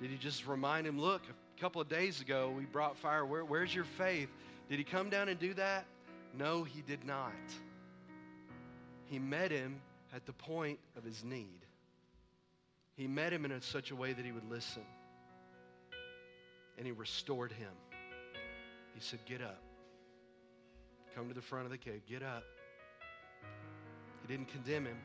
Did 0.00 0.10
he 0.10 0.16
just 0.16 0.46
remind 0.46 0.86
him, 0.86 1.00
look, 1.00 1.22
a 1.56 1.60
couple 1.60 1.80
of 1.80 1.88
days 1.88 2.20
ago 2.20 2.52
we 2.56 2.64
brought 2.64 2.96
fire. 2.96 3.24
Where, 3.24 3.44
where's 3.44 3.74
your 3.74 3.84
faith? 3.84 4.28
Did 4.68 4.78
he 4.78 4.84
come 4.84 5.10
down 5.10 5.28
and 5.28 5.38
do 5.38 5.54
that? 5.54 5.86
No, 6.36 6.62
he 6.62 6.82
did 6.82 7.04
not. 7.04 7.32
He 9.06 9.18
met 9.18 9.50
him 9.50 9.80
at 10.14 10.26
the 10.26 10.32
point 10.32 10.78
of 10.96 11.04
his 11.04 11.24
need. 11.24 11.60
He 12.96 13.06
met 13.06 13.32
him 13.32 13.44
in 13.44 13.60
such 13.60 13.90
a 13.90 13.96
way 13.96 14.12
that 14.12 14.24
he 14.24 14.32
would 14.32 14.48
listen. 14.50 14.82
And 16.76 16.86
he 16.86 16.92
restored 16.92 17.52
him. 17.52 17.72
He 18.94 19.00
said, 19.00 19.20
Get 19.26 19.40
up. 19.40 19.62
Come 21.14 21.28
to 21.28 21.34
the 21.34 21.42
front 21.42 21.64
of 21.64 21.70
the 21.70 21.78
cave. 21.78 22.02
Get 22.08 22.22
up. 22.22 22.44
He 24.22 24.28
didn't 24.28 24.48
condemn 24.48 24.86
him. 24.86 24.98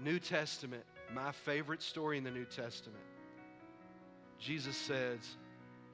New 0.00 0.18
Testament, 0.18 0.84
my 1.14 1.32
favorite 1.32 1.82
story 1.82 2.18
in 2.18 2.24
the 2.24 2.30
New 2.30 2.44
Testament. 2.44 3.02
Jesus 4.38 4.76
says, 4.76 5.36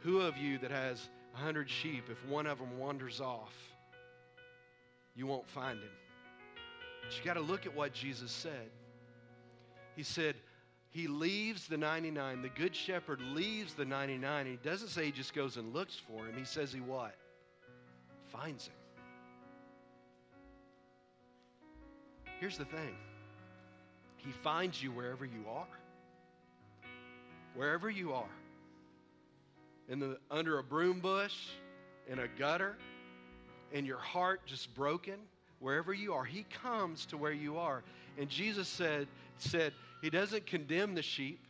Who 0.00 0.20
of 0.20 0.36
you 0.36 0.58
that 0.58 0.70
has 0.70 1.08
a 1.34 1.38
hundred 1.38 1.70
sheep, 1.70 2.04
if 2.10 2.24
one 2.28 2.46
of 2.46 2.58
them 2.58 2.78
wanders 2.78 3.20
off, 3.20 3.54
you 5.14 5.26
won't 5.26 5.48
find 5.48 5.78
him? 5.78 5.90
But 7.02 7.18
you 7.18 7.24
got 7.24 7.34
to 7.34 7.40
look 7.40 7.66
at 7.66 7.74
what 7.74 7.92
Jesus 7.92 8.30
said. 8.30 8.70
He 9.96 10.02
said, 10.02 10.36
He 10.90 11.06
leaves 11.06 11.66
the 11.66 11.76
99. 11.76 12.42
The 12.42 12.48
good 12.50 12.74
shepherd 12.74 13.20
leaves 13.20 13.74
the 13.74 13.84
99. 13.84 14.46
He 14.46 14.58
doesn't 14.62 14.88
say 14.88 15.06
he 15.06 15.12
just 15.12 15.34
goes 15.34 15.56
and 15.56 15.72
looks 15.74 15.96
for 15.96 16.26
him. 16.26 16.34
He 16.36 16.44
says 16.44 16.72
he 16.72 16.80
what? 16.80 17.14
Finds 18.28 18.66
him. 18.66 18.74
Here's 22.40 22.56
the 22.56 22.64
thing 22.64 22.96
He 24.16 24.32
finds 24.32 24.82
you 24.82 24.90
wherever 24.90 25.24
you 25.24 25.44
are. 25.48 25.79
Wherever 27.54 27.90
you 27.90 28.12
are. 28.12 28.24
In 29.88 29.98
the, 29.98 30.18
under 30.30 30.58
a 30.58 30.62
broom 30.62 31.00
bush, 31.00 31.34
in 32.08 32.20
a 32.20 32.28
gutter, 32.38 32.76
in 33.72 33.84
your 33.84 33.98
heart 33.98 34.40
just 34.46 34.74
broken, 34.74 35.16
wherever 35.58 35.92
you 35.92 36.14
are, 36.14 36.24
He 36.24 36.44
comes 36.62 37.06
to 37.06 37.16
where 37.16 37.32
you 37.32 37.58
are. 37.58 37.82
And 38.18 38.28
Jesus 38.28 38.68
said, 38.68 39.08
said 39.38 39.72
He 40.02 40.10
doesn't 40.10 40.46
condemn 40.46 40.94
the 40.94 41.02
sheep, 41.02 41.40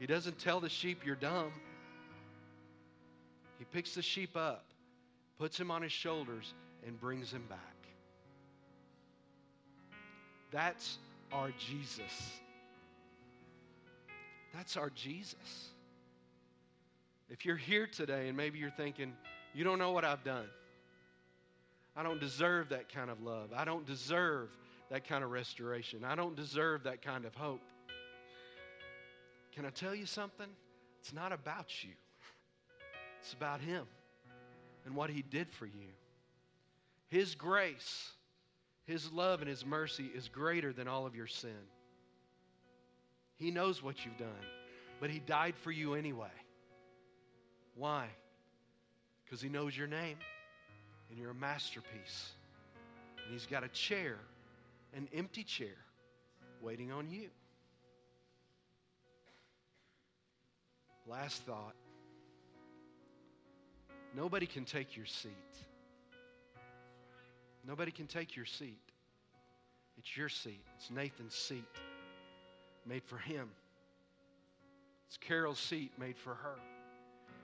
He 0.00 0.06
doesn't 0.06 0.38
tell 0.38 0.60
the 0.60 0.68
sheep 0.68 1.04
you're 1.04 1.16
dumb. 1.16 1.52
He 3.58 3.64
picks 3.66 3.94
the 3.94 4.02
sheep 4.02 4.36
up, 4.36 4.64
puts 5.38 5.58
him 5.58 5.70
on 5.70 5.82
his 5.82 5.92
shoulders, 5.92 6.52
and 6.84 7.00
brings 7.00 7.32
him 7.32 7.44
back. 7.48 7.58
That's 10.50 10.98
our 11.32 11.50
Jesus. 11.58 12.41
That's 14.54 14.76
our 14.76 14.90
Jesus. 14.90 15.70
If 17.28 17.44
you're 17.44 17.56
here 17.56 17.86
today 17.86 18.28
and 18.28 18.36
maybe 18.36 18.58
you're 18.58 18.70
thinking, 18.70 19.14
you 19.54 19.64
don't 19.64 19.78
know 19.78 19.92
what 19.92 20.04
I've 20.04 20.24
done, 20.24 20.46
I 21.96 22.02
don't 22.02 22.20
deserve 22.20 22.70
that 22.70 22.92
kind 22.92 23.10
of 23.10 23.22
love, 23.22 23.50
I 23.54 23.64
don't 23.64 23.86
deserve 23.86 24.50
that 24.90 25.06
kind 25.06 25.24
of 25.24 25.30
restoration, 25.30 26.04
I 26.04 26.14
don't 26.14 26.36
deserve 26.36 26.84
that 26.84 27.02
kind 27.02 27.24
of 27.24 27.34
hope. 27.34 27.62
Can 29.54 29.64
I 29.64 29.70
tell 29.70 29.94
you 29.94 30.06
something? 30.06 30.48
It's 31.00 31.12
not 31.12 31.32
about 31.32 31.82
you, 31.82 31.92
it's 33.20 33.32
about 33.32 33.60
Him 33.60 33.86
and 34.84 34.94
what 34.94 35.10
He 35.10 35.22
did 35.22 35.50
for 35.50 35.66
you. 35.66 35.88
His 37.08 37.34
grace 37.34 38.12
his 38.84 39.12
love 39.12 39.40
and 39.40 39.48
His 39.48 39.64
mercy 39.64 40.10
is 40.14 40.28
greater 40.28 40.72
than 40.72 40.88
all 40.88 41.06
of 41.06 41.14
your 41.14 41.26
sin. 41.26 41.50
He 43.42 43.50
knows 43.50 43.82
what 43.82 44.04
you've 44.04 44.16
done, 44.18 44.46
but 45.00 45.10
He 45.10 45.18
died 45.18 45.56
for 45.56 45.72
you 45.72 45.94
anyway. 45.94 46.30
Why? 47.74 48.06
Because 49.24 49.42
He 49.42 49.48
knows 49.48 49.76
your 49.76 49.88
name 49.88 50.16
and 51.10 51.18
you're 51.18 51.32
a 51.32 51.34
masterpiece. 51.34 52.30
And 53.24 53.32
He's 53.32 53.46
got 53.46 53.64
a 53.64 53.68
chair, 53.68 54.14
an 54.94 55.08
empty 55.12 55.42
chair, 55.42 55.74
waiting 56.60 56.92
on 56.92 57.10
you. 57.10 57.30
Last 61.08 61.42
thought 61.42 61.74
nobody 64.16 64.46
can 64.46 64.64
take 64.64 64.96
your 64.96 65.06
seat. 65.06 65.32
Nobody 67.66 67.90
can 67.90 68.06
take 68.06 68.36
your 68.36 68.46
seat. 68.46 68.78
It's 69.98 70.16
your 70.16 70.28
seat. 70.28 70.64
It's 70.78 70.92
Nathan's 70.92 71.34
seat, 71.34 71.66
made 72.86 73.04
for 73.04 73.18
him. 73.18 73.48
It's 75.08 75.16
Carol's 75.16 75.58
seat, 75.58 75.92
made 75.98 76.16
for 76.16 76.34
her. 76.34 76.56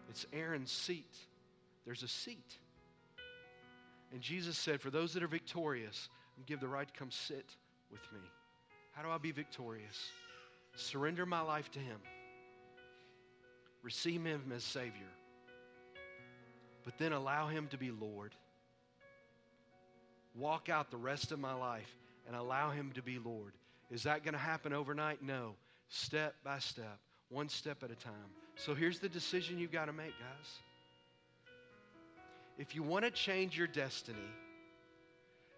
It's 0.09 0.27
Aaron's 0.33 0.71
seat. 0.71 1.15
There's 1.85 2.03
a 2.03 2.09
seat. 2.09 2.59
And 4.13 4.21
Jesus 4.21 4.57
said, 4.57 4.81
For 4.81 4.91
those 4.91 5.13
that 5.15 5.23
are 5.23 5.29
victorious, 5.29 6.09
I'm 6.37 6.45
give 6.47 6.61
the 6.61 6.69
right 6.69 6.87
to 6.87 6.99
come 6.99 7.11
sit 7.11 7.55
with 7.91 8.01
me. 8.13 8.21
How 8.93 9.03
do 9.03 9.11
I 9.11 9.19
be 9.19 9.33
victorious? 9.33 10.11
Surrender 10.77 11.27
my 11.27 11.41
life 11.41 11.71
to 11.73 11.79
Him, 11.79 11.99
receive 13.83 14.25
Him 14.25 14.53
as 14.55 14.65
Savior, 14.65 14.93
but 16.85 16.97
then 16.99 17.13
allow 17.13 17.49
Him 17.49 17.67
to 17.69 17.77
be 17.77 17.91
Lord 17.91 18.35
walk 20.39 20.69
out 20.69 20.91
the 20.91 20.97
rest 20.97 21.33
of 21.33 21.39
my 21.39 21.53
life 21.53 21.95
and 22.27 22.37
allow 22.37 22.71
Him 22.71 22.93
to 22.95 23.03
be 23.03 23.19
Lord. 23.19 23.53
Is 23.91 24.03
that 24.03 24.23
going 24.23 24.35
to 24.35 24.39
happen 24.39 24.73
overnight? 24.73 25.23
No. 25.23 25.55
Step 25.89 26.35
by 26.45 26.59
step, 26.59 26.99
one 27.31 27.49
step 27.49 27.83
at 27.83 27.91
a 27.91 27.95
time. 27.95 28.13
So 28.57 28.75
here's 28.75 28.99
the 28.99 29.09
decision 29.09 29.59
you've 29.59 29.73
got 29.73 29.87
to 29.87 29.93
make, 29.93 30.13
guys. 30.19 30.59
If 32.59 32.75
you 32.75 32.83
want 32.83 33.05
to 33.05 33.11
change 33.11 33.57
your 33.57 33.69
destiny, 33.69 34.19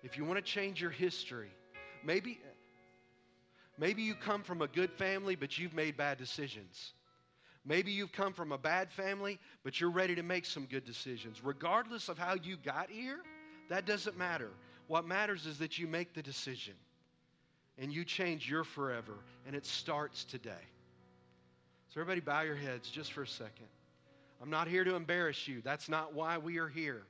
if 0.03 0.17
you 0.17 0.25
want 0.25 0.37
to 0.37 0.43
change 0.43 0.81
your 0.81 0.91
history, 0.91 1.51
maybe, 2.05 2.39
maybe 3.79 4.03
you 4.03 4.15
come 4.15 4.43
from 4.43 4.63
a 4.63 4.69
good 4.69 4.93
family, 4.93 5.35
but 5.35 5.59
you've 5.59 5.75
made 5.75 5.97
bad 5.97 6.19
decisions. 6.19 6.93
Maybe 7.65 7.91
you've 7.91 8.13
come 8.13 8.33
from 8.33 8.53
a 8.53 8.59
bad 8.59 8.93
family, 8.93 9.39
but 9.65 9.81
you're 9.81 9.91
ready 9.91 10.15
to 10.15 10.23
make 10.23 10.47
some 10.47 10.67
good 10.67 10.85
decisions. 10.85 11.43
Regardless 11.43 12.09
of 12.09 12.19
how 12.19 12.35
you 12.35 12.57
got 12.57 12.91
here, 12.91 13.19
that 13.69 13.87
doesn't 13.87 14.17
matter. 14.17 14.51
What 14.87 15.07
matters 15.07 15.47
is 15.47 15.59
that 15.59 15.79
you 15.79 15.87
make 15.87 16.15
the 16.15 16.23
decision 16.23 16.75
and 17.79 17.93
you 17.93 18.05
change 18.05 18.49
your 18.49 18.65
forever, 18.65 19.15
and 19.47 19.55
it 19.57 19.67
starts 19.67 20.25
today. 20.25 20.51
So, 21.89 22.01
everybody, 22.01 22.21
bow 22.21 22.43
your 22.43 22.57
heads 22.57 22.89
just 22.89 23.13
for 23.13 23.23
a 23.23 23.27
second. 23.27 23.67
I'm 24.41 24.51
not 24.51 24.69
here 24.69 24.85
to 24.85 24.95
embarrass 24.95 25.49
you. 25.49 25.61
That's 25.63 25.89
not 25.89 26.15
why 26.15 26.39
we 26.39 26.59
are 26.59 26.69
here. 26.69 27.03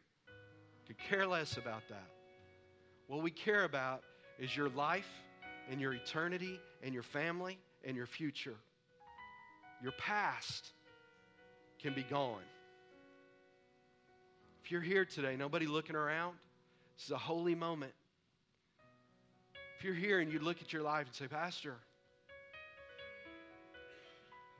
Could 0.86 0.98
care 0.98 1.26
less 1.26 1.56
about 1.56 1.82
that. 1.88 2.08
What 3.06 3.22
we 3.22 3.30
care 3.30 3.64
about 3.64 4.02
is 4.38 4.56
your 4.56 4.68
life 4.70 5.08
and 5.70 5.80
your 5.80 5.92
eternity 5.92 6.58
and 6.82 6.94
your 6.94 7.02
family 7.02 7.58
and 7.84 7.96
your 7.96 8.06
future. 8.06 8.56
Your 9.82 9.92
past 9.92 10.72
can 11.80 11.94
be 11.94 12.02
gone. 12.02 12.42
If 14.64 14.70
you're 14.70 14.80
here 14.80 15.04
today, 15.04 15.36
nobody 15.36 15.66
looking 15.66 15.96
around, 15.96 16.34
this 16.96 17.06
is 17.06 17.12
a 17.12 17.18
holy 17.18 17.54
moment. 17.54 17.92
If 19.80 19.84
you're 19.84 19.94
here 19.94 20.20
and 20.20 20.30
you 20.30 20.40
look 20.40 20.60
at 20.60 20.74
your 20.74 20.82
life 20.82 21.06
and 21.06 21.14
say, 21.14 21.26
Pastor, 21.26 21.74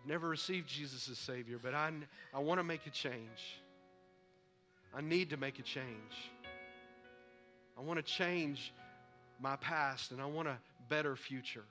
I've 0.01 0.09
never 0.09 0.27
received 0.27 0.67
Jesus 0.67 1.11
as 1.11 1.19
Savior, 1.19 1.59
but 1.63 1.75
I, 1.75 1.93
I 2.33 2.39
want 2.39 2.59
to 2.59 2.65
make 2.65 2.87
a 2.87 2.91
change. 2.91 3.61
I 4.97 5.03
need 5.03 5.29
to 5.29 5.37
make 5.37 5.59
a 5.59 5.63
change. 5.63 6.31
I 7.79 7.83
want 7.83 7.99
to 7.99 8.03
change 8.03 8.73
my 9.43 9.57
past 9.57 10.11
and 10.11 10.23
I 10.23 10.25
want 10.25 10.49
a 10.49 10.57
better 10.89 11.17
future. 11.17 11.65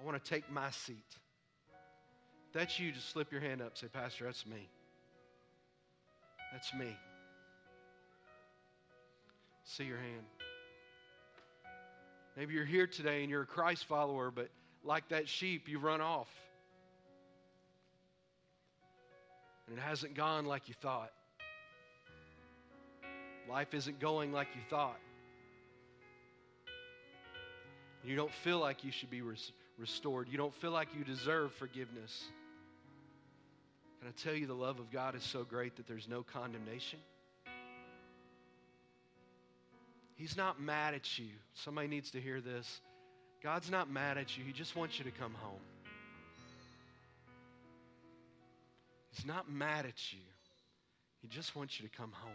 I 0.00 0.04
want 0.06 0.22
to 0.22 0.30
take 0.30 0.48
my 0.52 0.70
seat. 0.70 0.98
If 2.46 2.52
that's 2.52 2.78
you, 2.78 2.92
just 2.92 3.10
slip 3.10 3.32
your 3.32 3.40
hand 3.40 3.60
up. 3.60 3.76
Say, 3.76 3.88
Pastor, 3.88 4.26
that's 4.26 4.46
me. 4.46 4.68
That's 6.52 6.72
me. 6.74 6.96
See 9.64 9.82
your 9.82 9.98
hand. 9.98 10.49
Maybe 12.36 12.54
you're 12.54 12.64
here 12.64 12.86
today 12.86 13.22
and 13.22 13.30
you're 13.30 13.42
a 13.42 13.46
Christ 13.46 13.84
follower, 13.86 14.30
but 14.30 14.48
like 14.84 15.08
that 15.08 15.28
sheep, 15.28 15.68
you 15.68 15.78
run 15.78 16.00
off. 16.00 16.28
And 19.68 19.78
it 19.78 19.80
hasn't 19.80 20.14
gone 20.14 20.46
like 20.46 20.68
you 20.68 20.74
thought. 20.80 21.12
Life 23.48 23.74
isn't 23.74 24.00
going 24.00 24.32
like 24.32 24.48
you 24.54 24.62
thought. 24.68 24.98
You 28.04 28.16
don't 28.16 28.32
feel 28.32 28.58
like 28.58 28.84
you 28.84 28.90
should 28.90 29.10
be 29.10 29.22
res- 29.22 29.52
restored. 29.76 30.28
You 30.28 30.38
don't 30.38 30.54
feel 30.54 30.70
like 30.70 30.88
you 30.96 31.04
deserve 31.04 31.52
forgiveness. 31.54 32.24
Can 34.00 34.08
I 34.08 34.12
tell 34.12 34.34
you 34.34 34.46
the 34.46 34.54
love 34.54 34.78
of 34.78 34.90
God 34.90 35.14
is 35.14 35.22
so 35.22 35.44
great 35.44 35.76
that 35.76 35.86
there's 35.86 36.08
no 36.08 36.22
condemnation? 36.22 37.00
He's 40.20 40.36
not 40.36 40.60
mad 40.60 40.92
at 40.92 41.18
you. 41.18 41.30
Somebody 41.54 41.88
needs 41.88 42.10
to 42.10 42.20
hear 42.20 42.42
this. 42.42 42.82
God's 43.42 43.70
not 43.70 43.90
mad 43.90 44.18
at 44.18 44.36
you. 44.36 44.44
He 44.44 44.52
just 44.52 44.76
wants 44.76 44.98
you 44.98 45.04
to 45.06 45.10
come 45.10 45.32
home. 45.32 45.62
He's 49.12 49.24
not 49.24 49.50
mad 49.50 49.86
at 49.86 50.12
you. 50.12 50.18
He 51.22 51.28
just 51.28 51.56
wants 51.56 51.80
you 51.80 51.88
to 51.88 51.96
come 51.96 52.12
home. 52.12 52.32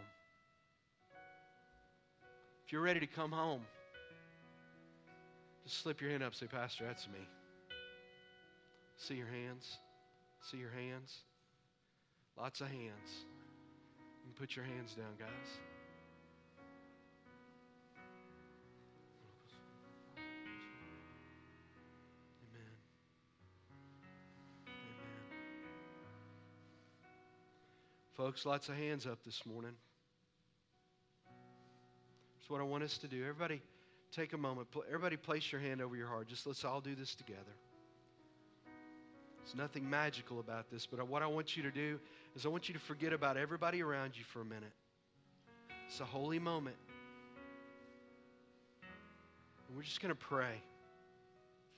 If 2.66 2.72
you're 2.72 2.82
ready 2.82 2.98
to 2.98 3.06
come 3.06 3.30
home, 3.30 3.60
just 5.62 5.80
slip 5.80 6.00
your 6.00 6.10
hand 6.10 6.24
up 6.24 6.34
say, 6.34 6.46
Pastor, 6.46 6.86
that's 6.88 7.06
me. 7.06 7.24
See 8.96 9.14
your 9.14 9.28
hands? 9.28 9.78
See 10.42 10.56
your 10.56 10.72
hands? 10.72 11.18
Lots 12.36 12.60
of 12.60 12.66
hands. 12.66 13.26
You 14.24 14.32
can 14.32 14.32
put 14.36 14.56
your 14.56 14.64
hands 14.64 14.94
down, 14.94 15.14
guys. 15.20 15.75
Folks, 28.16 28.46
lots 28.46 28.70
of 28.70 28.76
hands 28.76 29.06
up 29.06 29.18
this 29.26 29.44
morning. 29.44 29.72
That's 32.38 32.48
what 32.48 32.62
I 32.62 32.64
want 32.64 32.82
us 32.82 32.96
to 32.98 33.08
do. 33.08 33.20
Everybody, 33.20 33.60
take 34.10 34.32
a 34.32 34.38
moment. 34.38 34.68
Everybody, 34.88 35.16
place 35.16 35.52
your 35.52 35.60
hand 35.60 35.82
over 35.82 35.94
your 35.96 36.06
heart. 36.06 36.26
Just 36.26 36.46
let's 36.46 36.64
all 36.64 36.80
do 36.80 36.94
this 36.94 37.14
together. 37.14 37.42
There's 39.44 39.54
nothing 39.54 39.88
magical 39.88 40.40
about 40.40 40.70
this, 40.70 40.86
but 40.86 41.06
what 41.06 41.22
I 41.22 41.26
want 41.26 41.58
you 41.58 41.62
to 41.64 41.70
do 41.70 42.00
is 42.34 42.46
I 42.46 42.48
want 42.48 42.68
you 42.68 42.74
to 42.74 42.80
forget 42.80 43.12
about 43.12 43.36
everybody 43.36 43.82
around 43.82 44.16
you 44.16 44.24
for 44.24 44.40
a 44.40 44.44
minute. 44.44 44.72
It's 45.86 46.00
a 46.00 46.04
holy 46.04 46.38
moment. 46.38 46.76
And 49.68 49.76
we're 49.76 49.82
just 49.82 50.00
going 50.00 50.14
to 50.14 50.18
pray. 50.18 50.62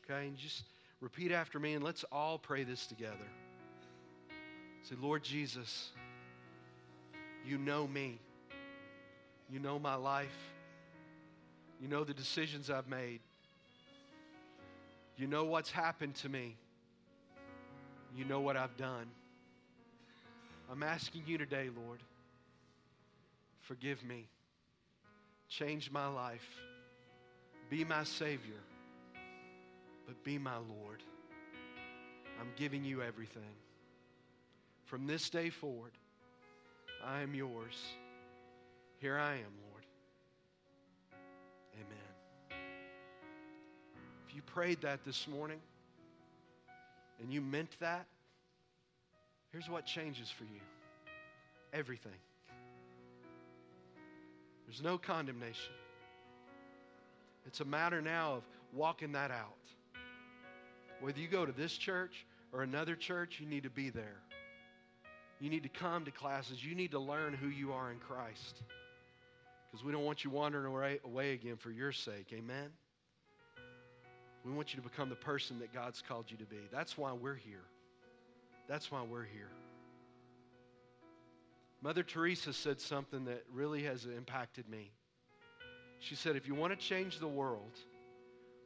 Okay? 0.04 0.28
And 0.28 0.36
just 0.36 0.62
repeat 1.00 1.32
after 1.32 1.58
me 1.58 1.74
and 1.74 1.82
let's 1.82 2.04
all 2.12 2.38
pray 2.38 2.62
this 2.62 2.86
together. 2.86 3.16
Say, 4.84 4.94
Lord 5.00 5.24
Jesus, 5.24 5.90
you 7.46 7.58
know 7.58 7.86
me. 7.86 8.18
You 9.50 9.58
know 9.58 9.78
my 9.78 9.94
life. 9.94 10.36
You 11.80 11.88
know 11.88 12.04
the 12.04 12.14
decisions 12.14 12.70
I've 12.70 12.88
made. 12.88 13.20
You 15.16 15.26
know 15.26 15.44
what's 15.44 15.70
happened 15.70 16.14
to 16.16 16.28
me. 16.28 16.56
You 18.16 18.24
know 18.24 18.40
what 18.40 18.56
I've 18.56 18.76
done. 18.76 19.06
I'm 20.70 20.82
asking 20.82 21.22
you 21.26 21.38
today, 21.38 21.70
Lord, 21.84 22.00
forgive 23.60 24.04
me. 24.04 24.26
Change 25.48 25.90
my 25.90 26.06
life. 26.08 26.46
Be 27.70 27.84
my 27.84 28.04
Savior, 28.04 28.60
but 30.06 30.22
be 30.24 30.38
my 30.38 30.56
Lord. 30.56 31.02
I'm 32.40 32.48
giving 32.56 32.84
you 32.84 33.02
everything. 33.02 33.42
From 34.84 35.06
this 35.06 35.28
day 35.30 35.50
forward, 35.50 35.92
I 37.04 37.22
am 37.22 37.34
yours. 37.34 37.76
Here 39.00 39.18
I 39.18 39.34
am, 39.34 39.52
Lord. 39.70 39.84
Amen. 41.74 42.60
If 44.28 44.34
you 44.34 44.42
prayed 44.42 44.80
that 44.82 45.04
this 45.04 45.28
morning 45.28 45.60
and 47.20 47.32
you 47.32 47.40
meant 47.40 47.70
that, 47.80 48.06
here's 49.52 49.68
what 49.68 49.86
changes 49.86 50.30
for 50.30 50.44
you 50.44 50.60
everything. 51.72 52.12
There's 54.66 54.82
no 54.82 54.98
condemnation. 54.98 55.72
It's 57.46 57.60
a 57.60 57.64
matter 57.64 58.02
now 58.02 58.34
of 58.34 58.42
walking 58.74 59.12
that 59.12 59.30
out. 59.30 59.54
Whether 61.00 61.20
you 61.20 61.28
go 61.28 61.46
to 61.46 61.52
this 61.52 61.72
church 61.72 62.26
or 62.52 62.62
another 62.62 62.94
church, 62.94 63.38
you 63.40 63.46
need 63.46 63.62
to 63.62 63.70
be 63.70 63.90
there. 63.90 64.16
You 65.40 65.50
need 65.50 65.62
to 65.62 65.68
come 65.68 66.04
to 66.04 66.10
classes. 66.10 66.64
You 66.64 66.74
need 66.74 66.90
to 66.92 66.98
learn 66.98 67.32
who 67.32 67.48
you 67.48 67.72
are 67.72 67.92
in 67.92 67.98
Christ. 67.98 68.62
Because 69.70 69.84
we 69.84 69.92
don't 69.92 70.04
want 70.04 70.24
you 70.24 70.30
wandering 70.30 70.66
away, 71.04 71.32
again 71.32 71.56
for 71.56 71.70
your 71.70 71.92
sake. 71.92 72.32
Amen? 72.32 72.70
We 74.44 74.52
want 74.52 74.72
you 74.72 74.80
to 74.80 74.88
become 74.88 75.08
the 75.08 75.14
person 75.14 75.58
that 75.60 75.72
God's 75.72 76.02
called 76.02 76.30
you 76.30 76.36
to 76.38 76.46
be. 76.46 76.60
That's 76.72 76.96
why 76.96 77.12
we're 77.12 77.34
here. 77.34 77.64
That's 78.66 78.90
why 78.90 79.02
we're 79.02 79.24
here. 79.24 79.50
Mother 81.82 82.02
Teresa 82.02 82.52
said 82.52 82.80
something 82.80 83.26
that 83.26 83.44
really 83.52 83.84
has 83.84 84.04
impacted 84.04 84.68
me. 84.68 84.90
She 86.00 86.14
said, 86.14 86.34
if 86.34 86.48
you 86.48 86.54
want 86.54 86.72
to 86.72 86.78
change 86.78 87.18
the 87.18 87.28
world, 87.28 87.78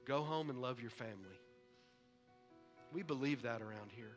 go 0.07 0.23
home 0.23 0.51
and 0.51 0.61
love 0.63 0.81
your 0.81 0.91
family. 0.91 1.39
We 2.93 3.03
believe 3.03 3.43
that 3.43 3.61
around 3.61 3.91
here. 3.95 4.17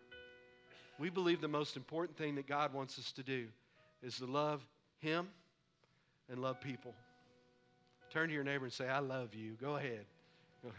We 0.97 1.09
believe 1.09 1.41
the 1.41 1.47
most 1.47 1.75
important 1.75 2.17
thing 2.17 2.35
that 2.35 2.47
God 2.47 2.73
wants 2.73 2.97
us 2.97 3.11
to 3.13 3.23
do 3.23 3.47
is 4.01 4.17
to 4.17 4.25
love 4.25 4.65
Him 4.99 5.27
and 6.29 6.41
love 6.41 6.61
people. 6.61 6.93
Turn 8.11 8.29
to 8.29 8.33
your 8.33 8.43
neighbor 8.43 8.65
and 8.65 8.73
say, 8.73 8.87
I 8.87 8.99
love 8.99 9.33
you. 9.35 9.53
Go 9.59 9.75
ahead. 9.75 10.05
Go 10.63 10.69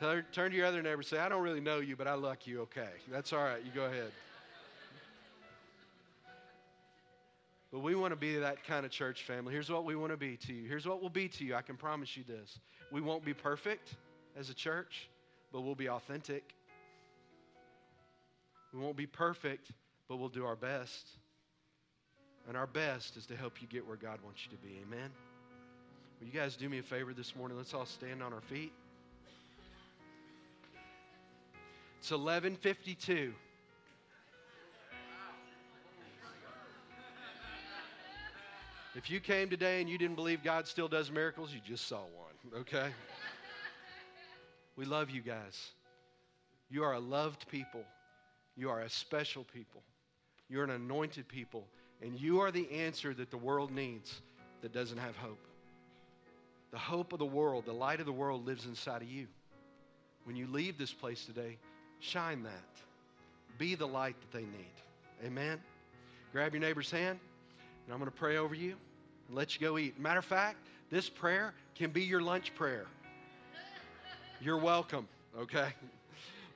ahead. 0.00 0.24
Turn 0.32 0.50
to 0.50 0.56
your 0.56 0.66
other 0.66 0.80
neighbor 0.80 0.98
and 0.98 1.06
say, 1.06 1.18
I 1.18 1.28
don't 1.28 1.42
really 1.42 1.60
know 1.60 1.80
you, 1.80 1.96
but 1.96 2.06
I 2.06 2.14
like 2.14 2.46
you 2.46 2.60
okay. 2.62 2.90
That's 3.10 3.32
all 3.32 3.42
right. 3.42 3.60
You 3.64 3.72
go 3.74 3.86
ahead. 3.86 4.12
But 7.72 7.80
we 7.80 7.94
want 7.94 8.12
to 8.12 8.16
be 8.16 8.38
that 8.38 8.64
kind 8.64 8.86
of 8.86 8.92
church 8.92 9.24
family. 9.24 9.52
Here's 9.52 9.70
what 9.70 9.84
we 9.84 9.94
want 9.94 10.12
to 10.12 10.16
be 10.16 10.36
to 10.38 10.54
you. 10.54 10.68
Here's 10.68 10.86
what 10.86 11.00
we'll 11.00 11.10
be 11.10 11.28
to 11.28 11.44
you. 11.44 11.54
I 11.54 11.62
can 11.62 11.76
promise 11.76 12.16
you 12.16 12.24
this. 12.26 12.60
We 12.90 13.00
won't 13.00 13.24
be 13.24 13.34
perfect 13.34 13.96
as 14.38 14.48
a 14.48 14.54
church, 14.54 15.10
but 15.52 15.60
we'll 15.60 15.74
be 15.74 15.88
authentic. 15.88 16.54
We 18.72 18.80
won't 18.80 18.96
be 18.96 19.06
perfect, 19.06 19.70
but 20.08 20.16
we'll 20.16 20.28
do 20.28 20.44
our 20.44 20.56
best. 20.56 21.08
And 22.46 22.56
our 22.56 22.66
best 22.66 23.16
is 23.16 23.26
to 23.26 23.36
help 23.36 23.60
you 23.60 23.68
get 23.68 23.86
where 23.86 23.96
God 23.96 24.18
wants 24.24 24.44
you 24.44 24.56
to 24.56 24.62
be. 24.62 24.80
Amen. 24.86 25.10
Will 26.20 26.26
you 26.26 26.32
guys 26.32 26.56
do 26.56 26.68
me 26.68 26.78
a 26.78 26.82
favor 26.82 27.12
this 27.12 27.36
morning? 27.36 27.56
Let's 27.56 27.74
all 27.74 27.86
stand 27.86 28.22
on 28.22 28.32
our 28.32 28.40
feet. 28.40 28.72
It's 32.00 32.10
1152. 32.10 33.32
If 38.94 39.10
you 39.10 39.20
came 39.20 39.48
today 39.48 39.80
and 39.80 39.88
you 39.88 39.96
didn't 39.96 40.16
believe 40.16 40.42
God 40.42 40.66
still 40.66 40.88
does 40.88 41.10
miracles, 41.10 41.52
you 41.52 41.60
just 41.64 41.86
saw 41.86 41.98
one, 41.98 42.62
okay? 42.62 42.88
we 44.76 44.84
love 44.84 45.10
you 45.10 45.20
guys. 45.20 45.70
You 46.70 46.82
are 46.82 46.94
a 46.94 46.98
loved 46.98 47.46
people. 47.48 47.84
You 48.58 48.70
are 48.70 48.80
a 48.80 48.90
special 48.90 49.44
people. 49.54 49.82
You're 50.48 50.64
an 50.64 50.70
anointed 50.70 51.28
people. 51.28 51.64
And 52.02 52.18
you 52.18 52.40
are 52.40 52.50
the 52.50 52.68
answer 52.72 53.14
that 53.14 53.30
the 53.30 53.36
world 53.36 53.70
needs 53.70 54.20
that 54.62 54.72
doesn't 54.72 54.98
have 54.98 55.16
hope. 55.16 55.38
The 56.72 56.78
hope 56.78 57.12
of 57.12 57.20
the 57.20 57.24
world, 57.24 57.66
the 57.66 57.72
light 57.72 58.00
of 58.00 58.06
the 58.06 58.12
world 58.12 58.44
lives 58.44 58.66
inside 58.66 59.00
of 59.00 59.08
you. 59.08 59.28
When 60.24 60.34
you 60.34 60.48
leave 60.48 60.76
this 60.76 60.92
place 60.92 61.24
today, 61.24 61.56
shine 62.00 62.42
that. 62.42 62.82
Be 63.58 63.76
the 63.76 63.86
light 63.86 64.16
that 64.20 64.36
they 64.36 64.44
need. 64.44 65.24
Amen. 65.24 65.60
Grab 66.32 66.52
your 66.52 66.60
neighbor's 66.60 66.90
hand, 66.90 67.18
and 67.86 67.92
I'm 67.92 67.98
going 67.98 68.10
to 68.10 68.16
pray 68.16 68.36
over 68.36 68.54
you 68.54 68.74
and 69.28 69.36
let 69.36 69.54
you 69.54 69.60
go 69.60 69.78
eat. 69.78 69.98
Matter 69.98 70.18
of 70.18 70.24
fact, 70.24 70.58
this 70.90 71.08
prayer 71.08 71.54
can 71.74 71.90
be 71.90 72.02
your 72.02 72.20
lunch 72.20 72.54
prayer. 72.54 72.86
You're 74.40 74.58
welcome, 74.58 75.08
okay? 75.38 75.68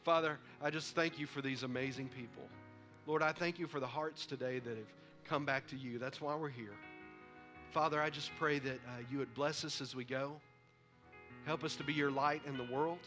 Father, 0.02 0.38
I 0.60 0.70
just 0.70 0.94
thank 0.94 1.18
you 1.18 1.26
for 1.26 1.42
these 1.42 1.62
amazing 1.62 2.08
people. 2.08 2.42
Lord, 3.06 3.22
I 3.22 3.32
thank 3.32 3.58
you 3.58 3.66
for 3.66 3.78
the 3.78 3.86
hearts 3.86 4.26
today 4.26 4.58
that 4.58 4.76
have 4.76 4.92
come 5.24 5.44
back 5.44 5.66
to 5.68 5.76
you. 5.76 5.98
That's 5.98 6.20
why 6.20 6.34
we're 6.34 6.48
here. 6.48 6.74
Father, 7.70 8.00
I 8.00 8.10
just 8.10 8.30
pray 8.38 8.58
that 8.58 8.74
uh, 8.74 9.02
you 9.10 9.18
would 9.18 9.32
bless 9.34 9.64
us 9.64 9.80
as 9.80 9.94
we 9.94 10.04
go. 10.04 10.32
Help 11.46 11.62
us 11.64 11.76
to 11.76 11.84
be 11.84 11.92
your 11.92 12.10
light 12.10 12.42
in 12.46 12.56
the 12.56 12.64
world. 12.64 12.98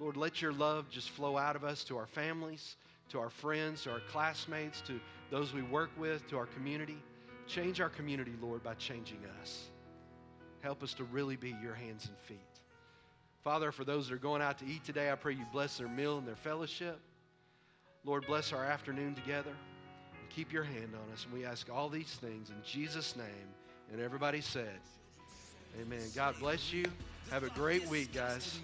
Lord, 0.00 0.16
let 0.16 0.40
your 0.40 0.52
love 0.52 0.88
just 0.90 1.10
flow 1.10 1.36
out 1.36 1.56
of 1.56 1.64
us 1.64 1.84
to 1.84 1.96
our 1.96 2.06
families, 2.06 2.76
to 3.10 3.20
our 3.20 3.30
friends, 3.30 3.82
to 3.84 3.90
our 3.90 4.00
classmates, 4.10 4.80
to 4.82 4.98
those 5.30 5.52
we 5.52 5.62
work 5.62 5.90
with, 5.98 6.26
to 6.28 6.38
our 6.38 6.46
community. 6.46 6.98
Change 7.46 7.80
our 7.80 7.90
community, 7.90 8.32
Lord, 8.40 8.62
by 8.62 8.74
changing 8.74 9.20
us. 9.40 9.68
Help 10.60 10.82
us 10.82 10.94
to 10.94 11.04
really 11.04 11.36
be 11.36 11.54
your 11.62 11.74
hands 11.74 12.06
and 12.06 12.18
feet. 12.18 12.51
Father, 13.42 13.72
for 13.72 13.84
those 13.84 14.08
that 14.08 14.14
are 14.14 14.18
going 14.18 14.40
out 14.40 14.58
to 14.58 14.66
eat 14.66 14.84
today, 14.84 15.10
I 15.10 15.16
pray 15.16 15.34
you 15.34 15.44
bless 15.52 15.78
their 15.78 15.88
meal 15.88 16.18
and 16.18 16.26
their 16.26 16.36
fellowship. 16.36 17.00
Lord, 18.04 18.24
bless 18.26 18.52
our 18.52 18.64
afternoon 18.64 19.14
together 19.14 19.50
and 19.50 20.30
keep 20.30 20.52
your 20.52 20.62
hand 20.62 20.90
on 20.94 21.12
us. 21.12 21.24
And 21.24 21.34
we 21.34 21.44
ask 21.44 21.68
all 21.72 21.88
these 21.88 22.18
things 22.20 22.50
in 22.50 22.56
Jesus' 22.64 23.16
name. 23.16 23.26
And 23.92 24.00
everybody 24.00 24.40
said, 24.40 24.78
Amen. 25.80 26.02
God 26.14 26.36
bless 26.38 26.72
you. 26.72 26.84
Have 27.30 27.42
a 27.44 27.50
great 27.50 27.86
week, 27.88 28.12
guys. 28.12 28.60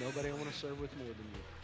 Nobody 0.00 0.28
I 0.30 0.32
want 0.32 0.50
to 0.50 0.56
serve 0.58 0.80
with 0.80 0.96
more 0.96 1.06
than 1.06 1.26
you. 1.34 1.57